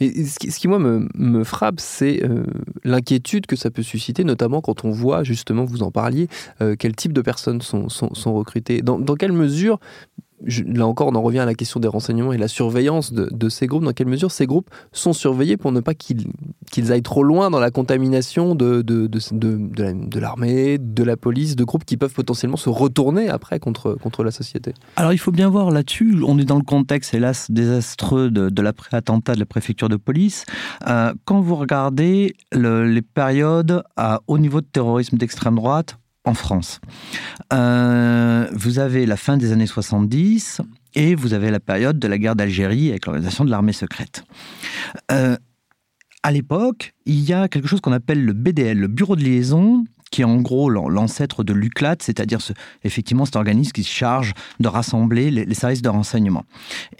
Et 0.00 0.24
ce 0.24 0.58
qui, 0.58 0.68
moi, 0.68 0.78
me, 0.78 1.44
frappe, 1.44 1.73
c'est 1.80 2.22
euh, 2.24 2.44
l'inquiétude 2.84 3.46
que 3.46 3.56
ça 3.56 3.70
peut 3.70 3.82
susciter, 3.82 4.24
notamment 4.24 4.60
quand 4.60 4.84
on 4.84 4.90
voit, 4.90 5.22
justement, 5.22 5.64
vous 5.64 5.82
en 5.82 5.90
parliez, 5.90 6.28
euh, 6.60 6.76
quel 6.78 6.94
type 6.94 7.12
de 7.12 7.20
personnes 7.20 7.60
sont, 7.62 7.88
recrutées. 8.34 8.82
Dans, 8.82 9.02
quelle 9.16 9.32
mesure 9.32 9.78
là 10.46 10.86
encore, 10.86 11.08
on 11.08 11.14
en 11.14 11.22
revient 11.22 11.38
à 11.38 11.44
la 11.44 11.54
question 11.54 11.80
des 11.80 11.88
renseignements 11.88 12.32
et 12.32 12.38
la 12.38 12.48
surveillance 12.48 13.12
de, 13.12 13.48
ces 13.48 13.66
groupes. 13.66 13.84
Dans 13.84 13.92
quelle 13.92 14.08
mesure 14.08 14.30
ces 14.30 14.46
groupes 14.46 14.68
sont 14.92 15.12
surveillés 15.12 15.56
pour 15.56 15.72
ne 15.72 15.80
pas 15.80 15.94
qu'ils 15.94 16.92
aillent 16.92 17.02
trop 17.02 17.22
loin 17.22 17.50
dans 17.50 17.60
la 17.60 17.70
contamination 17.70 18.54
de, 18.54 18.84
l'armée, 20.18 20.78
de 20.78 21.04
la 21.04 21.16
police, 21.16 21.56
de 21.56 21.64
groupes 21.64 21.84
qui 21.84 21.96
peuvent 21.96 22.12
potentiellement 22.12 22.56
se 22.56 22.68
retourner 22.68 23.28
après 23.28 23.58
contre, 23.58 23.96
la 24.24 24.30
société? 24.30 24.74
Alors 24.96 25.12
il 25.12 25.18
faut 25.18 25.32
bien 25.32 25.48
voir 25.48 25.70
là-dessus, 25.70 26.22
on 26.26 26.38
est 26.38 26.44
dans 26.44 26.58
le 26.58 26.64
contexte, 26.64 27.14
hélas, 27.14 27.50
désastreux 27.50 28.30
de, 28.30 28.62
l'après-attentat 28.62 29.34
de 29.34 29.40
la 29.40 29.46
préfecture 29.46 29.88
de 29.88 29.96
police. 29.96 30.46
Euh, 30.86 31.12
quand 31.24 31.40
vous 31.40 31.56
regardez 31.56 32.34
les 32.52 33.02
périodes 33.02 33.82
à 33.96 34.20
haut 34.26 34.38
niveau 34.38 34.60
de 34.60 34.66
terrorisme 34.66 35.16
d'extrême 35.16 35.56
droite, 35.56 35.98
en 36.24 36.34
France. 36.34 36.80
Euh, 37.52 38.48
vous 38.52 38.78
avez 38.78 39.06
la 39.06 39.16
fin 39.16 39.36
des 39.36 39.52
années 39.52 39.66
70 39.66 40.60
et 40.94 41.14
vous 41.14 41.34
avez 41.34 41.50
la 41.50 41.60
période 41.60 41.98
de 41.98 42.08
la 42.08 42.18
guerre 42.18 42.36
d'Algérie 42.36 42.90
avec 42.90 43.06
l'organisation 43.06 43.44
de 43.44 43.50
l'armée 43.50 43.72
secrète. 43.72 44.24
Euh, 45.12 45.36
à 46.22 46.32
l'époque, 46.32 46.94
il 47.04 47.20
y 47.20 47.32
a 47.32 47.48
quelque 47.48 47.68
chose 47.68 47.80
qu'on 47.80 47.92
appelle 47.92 48.24
le 48.24 48.32
BDL, 48.32 48.78
le 48.78 48.88
Bureau 48.88 49.16
de 49.16 49.22
liaison 49.22 49.84
qui 50.14 50.20
est 50.20 50.24
en 50.24 50.36
gros 50.36 50.70
l'ancêtre 50.70 51.42
de 51.42 51.52
l'UCLAT, 51.52 51.96
c'est-à-dire 51.98 52.40
ce, 52.40 52.52
effectivement 52.84 53.24
cet 53.24 53.34
organisme 53.34 53.72
qui 53.72 53.82
se 53.82 53.90
charge 53.90 54.32
de 54.60 54.68
rassembler 54.68 55.32
les, 55.32 55.54
services 55.54 55.82
de 55.82 55.88
renseignement. 55.88 56.44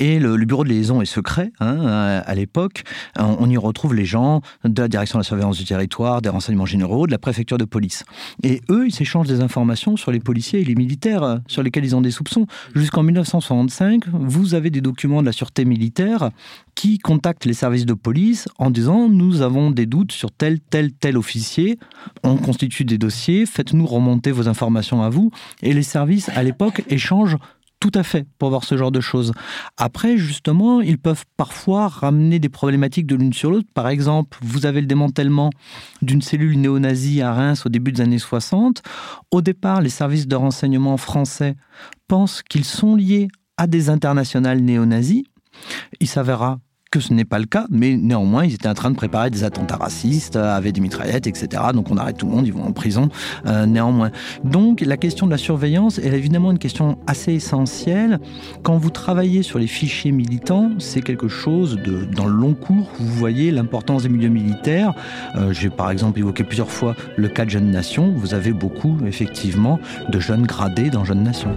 Et 0.00 0.18
le, 0.18 0.36
bureau 0.38 0.64
de 0.64 0.70
liaison 0.70 1.00
est 1.00 1.04
secret 1.04 1.52
hein, 1.60 1.78
à, 2.26 2.34
l'époque. 2.34 2.82
On, 3.16 3.48
y 3.48 3.56
retrouve 3.56 3.94
les 3.94 4.04
gens 4.04 4.40
de 4.64 4.82
la 4.82 4.88
direction 4.88 5.18
de 5.18 5.22
la 5.22 5.28
surveillance 5.28 5.58
du 5.58 5.64
territoire, 5.64 6.22
des 6.22 6.28
renseignements 6.28 6.66
généraux, 6.66 7.06
de 7.06 7.12
la 7.12 7.18
préfecture 7.18 7.56
de 7.56 7.64
police. 7.64 8.02
Et 8.42 8.62
eux, 8.68 8.88
ils 8.88 8.92
s'échangent 8.92 9.28
des 9.28 9.42
informations 9.42 9.96
sur 9.96 10.10
les 10.10 10.18
policiers 10.18 10.62
et 10.62 10.64
les 10.64 10.74
militaires 10.74 11.22
euh, 11.22 11.36
sur 11.46 11.62
lesquels 11.62 11.84
ils 11.84 11.94
ont 11.94 12.00
des 12.00 12.10
soupçons. 12.10 12.48
Jusqu'en 12.74 13.04
1965, 13.04 14.08
vous 14.08 14.54
avez 14.54 14.70
des 14.70 14.80
documents 14.80 15.20
de 15.20 15.26
la 15.26 15.32
sûreté 15.32 15.64
militaire 15.64 16.30
qui 16.74 16.98
contactent 16.98 17.44
les 17.44 17.54
services 17.54 17.86
de 17.86 17.94
police 17.94 18.48
en 18.58 18.70
disant 18.70 19.08
nous 19.08 19.42
avons 19.42 19.70
des 19.70 19.86
doutes 19.86 20.12
sur 20.12 20.30
tel, 20.30 20.60
tel, 20.60 20.92
tel 20.92 21.16
officier. 21.16 21.78
On 22.22 22.36
constitue 22.36 22.84
des 22.84 22.98
dossiers, 22.98 23.46
faites-nous 23.46 23.86
remonter 23.86 24.30
vos 24.30 24.48
informations 24.48 25.02
à 25.02 25.10
vous. 25.10 25.30
Et 25.62 25.72
les 25.72 25.82
services, 25.82 26.28
à 26.30 26.42
l'époque, 26.42 26.82
échangent 26.88 27.38
tout 27.84 27.92
à 27.94 28.02
fait 28.02 28.26
pour 28.38 28.48
voir 28.48 28.64
ce 28.64 28.78
genre 28.78 28.90
de 28.90 29.02
choses. 29.02 29.32
Après, 29.76 30.16
justement, 30.16 30.80
ils 30.80 30.96
peuvent 30.96 31.26
parfois 31.36 31.88
ramener 31.88 32.38
des 32.38 32.48
problématiques 32.48 33.06
de 33.06 33.14
l'une 33.14 33.34
sur 33.34 33.50
l'autre. 33.50 33.68
Par 33.74 33.88
exemple, 33.88 34.38
vous 34.40 34.64
avez 34.64 34.80
le 34.80 34.86
démantèlement 34.86 35.50
d'une 36.00 36.22
cellule 36.22 36.58
néo-nazie 36.58 37.20
à 37.20 37.34
Reims 37.34 37.66
au 37.66 37.68
début 37.68 37.92
des 37.92 38.00
années 38.00 38.18
60. 38.18 38.82
Au 39.30 39.42
départ, 39.42 39.82
les 39.82 39.90
services 39.90 40.26
de 40.26 40.34
renseignement 40.34 40.96
français 40.96 41.56
pensent 42.08 42.42
qu'ils 42.42 42.64
sont 42.64 42.96
liés 42.96 43.28
à 43.58 43.66
des 43.66 43.90
internationales 43.90 44.60
néo-nazis. 44.60 45.24
Il 46.00 46.08
s'avérera 46.08 46.58
que 46.94 47.00
ce 47.00 47.12
n'est 47.12 47.24
pas 47.24 47.40
le 47.40 47.46
cas, 47.46 47.66
mais 47.70 47.96
néanmoins, 47.96 48.44
ils 48.44 48.54
étaient 48.54 48.68
en 48.68 48.74
train 48.74 48.92
de 48.92 48.94
préparer 48.94 49.28
des 49.28 49.42
attentats 49.42 49.74
racistes, 49.74 50.36
avaient 50.36 50.70
des 50.70 50.80
mitraillettes, 50.80 51.26
etc. 51.26 51.60
Donc 51.74 51.90
on 51.90 51.96
arrête 51.96 52.16
tout 52.16 52.26
le 52.26 52.32
monde, 52.32 52.46
ils 52.46 52.52
vont 52.52 52.62
en 52.62 52.70
prison, 52.70 53.08
euh, 53.46 53.66
néanmoins. 53.66 54.12
Donc 54.44 54.80
la 54.80 54.96
question 54.96 55.26
de 55.26 55.32
la 55.32 55.36
surveillance 55.36 55.98
est 55.98 56.12
évidemment 56.12 56.52
une 56.52 56.60
question 56.60 56.98
assez 57.08 57.32
essentielle. 57.32 58.20
Quand 58.62 58.76
vous 58.76 58.90
travaillez 58.90 59.42
sur 59.42 59.58
les 59.58 59.66
fichiers 59.66 60.12
militants, 60.12 60.70
c'est 60.78 61.02
quelque 61.02 61.26
chose 61.26 61.80
dans 62.12 62.26
le 62.26 62.32
long 62.32 62.54
cours, 62.54 62.88
vous 63.00 63.14
voyez 63.14 63.50
l'importance 63.50 64.04
des 64.04 64.08
milieux 64.08 64.28
militaires. 64.28 64.94
Euh, 65.34 65.52
J'ai 65.52 65.70
par 65.70 65.90
exemple 65.90 66.20
évoqué 66.20 66.44
plusieurs 66.44 66.70
fois 66.70 66.94
le 67.16 67.26
cas 67.26 67.44
de 67.44 67.50
Jeunes 67.50 67.72
Nations. 67.72 68.12
Vous 68.16 68.34
avez 68.34 68.52
beaucoup, 68.52 68.98
effectivement, 69.04 69.80
de 70.10 70.20
jeunes 70.20 70.46
gradés 70.46 70.90
dans 70.90 71.04
Jeunes 71.04 71.24
Nations. 71.24 71.56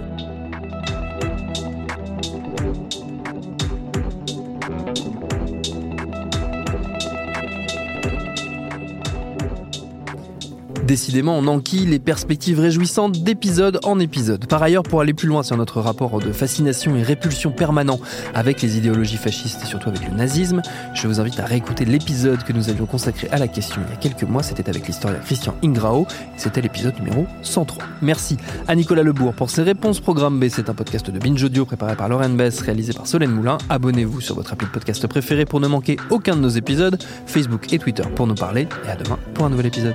Décidément, 10.88 11.36
on 11.36 11.46
enquille 11.48 11.84
les 11.84 11.98
perspectives 11.98 12.60
réjouissantes 12.60 13.22
d'épisode 13.22 13.78
en 13.84 14.00
épisode. 14.00 14.46
Par 14.46 14.62
ailleurs, 14.62 14.84
pour 14.84 15.02
aller 15.02 15.12
plus 15.12 15.28
loin 15.28 15.42
sur 15.42 15.54
notre 15.58 15.82
rapport 15.82 16.18
de 16.18 16.32
fascination 16.32 16.96
et 16.96 17.02
répulsion 17.02 17.50
permanent 17.50 18.00
avec 18.32 18.62
les 18.62 18.78
idéologies 18.78 19.18
fascistes 19.18 19.60
et 19.62 19.66
surtout 19.66 19.90
avec 19.90 20.08
le 20.08 20.16
nazisme, 20.16 20.62
je 20.94 21.06
vous 21.06 21.20
invite 21.20 21.38
à 21.40 21.44
réécouter 21.44 21.84
l'épisode 21.84 22.42
que 22.42 22.54
nous 22.54 22.70
avions 22.70 22.86
consacré 22.86 23.28
à 23.30 23.36
la 23.36 23.48
question 23.48 23.82
il 23.86 23.90
y 23.90 23.92
a 23.92 23.96
quelques 23.96 24.22
mois. 24.22 24.42
C'était 24.42 24.66
avec 24.66 24.86
l'historien 24.86 25.18
Christian 25.18 25.54
Ingrao. 25.62 26.06
C'était 26.38 26.62
l'épisode 26.62 26.98
numéro 26.98 27.26
103. 27.42 27.84
Merci 28.00 28.38
à 28.66 28.74
Nicolas 28.74 29.02
Lebourg 29.02 29.34
pour 29.34 29.50
ses 29.50 29.64
réponses. 29.64 30.00
Programme 30.00 30.40
B, 30.40 30.46
c'est 30.48 30.70
un 30.70 30.74
podcast 30.74 31.10
de 31.10 31.18
Binge 31.18 31.44
Audio 31.44 31.66
préparé 31.66 31.96
par 31.96 32.08
Lauren 32.08 32.30
Bess, 32.30 32.62
réalisé 32.62 32.94
par 32.94 33.06
Solène 33.06 33.32
Moulin. 33.32 33.58
Abonnez-vous 33.68 34.22
sur 34.22 34.36
votre 34.36 34.54
appli 34.54 34.66
de 34.66 34.72
podcast 34.72 35.06
préféré 35.06 35.44
pour 35.44 35.60
ne 35.60 35.68
manquer 35.68 35.98
aucun 36.08 36.34
de 36.34 36.40
nos 36.40 36.48
épisodes. 36.48 36.98
Facebook 37.26 37.70
et 37.74 37.78
Twitter 37.78 38.04
pour 38.16 38.26
nous 38.26 38.34
parler. 38.34 38.66
Et 38.86 38.88
à 38.88 38.96
demain 38.96 39.18
pour 39.34 39.44
un 39.44 39.50
nouvel 39.50 39.66
épisode. 39.66 39.94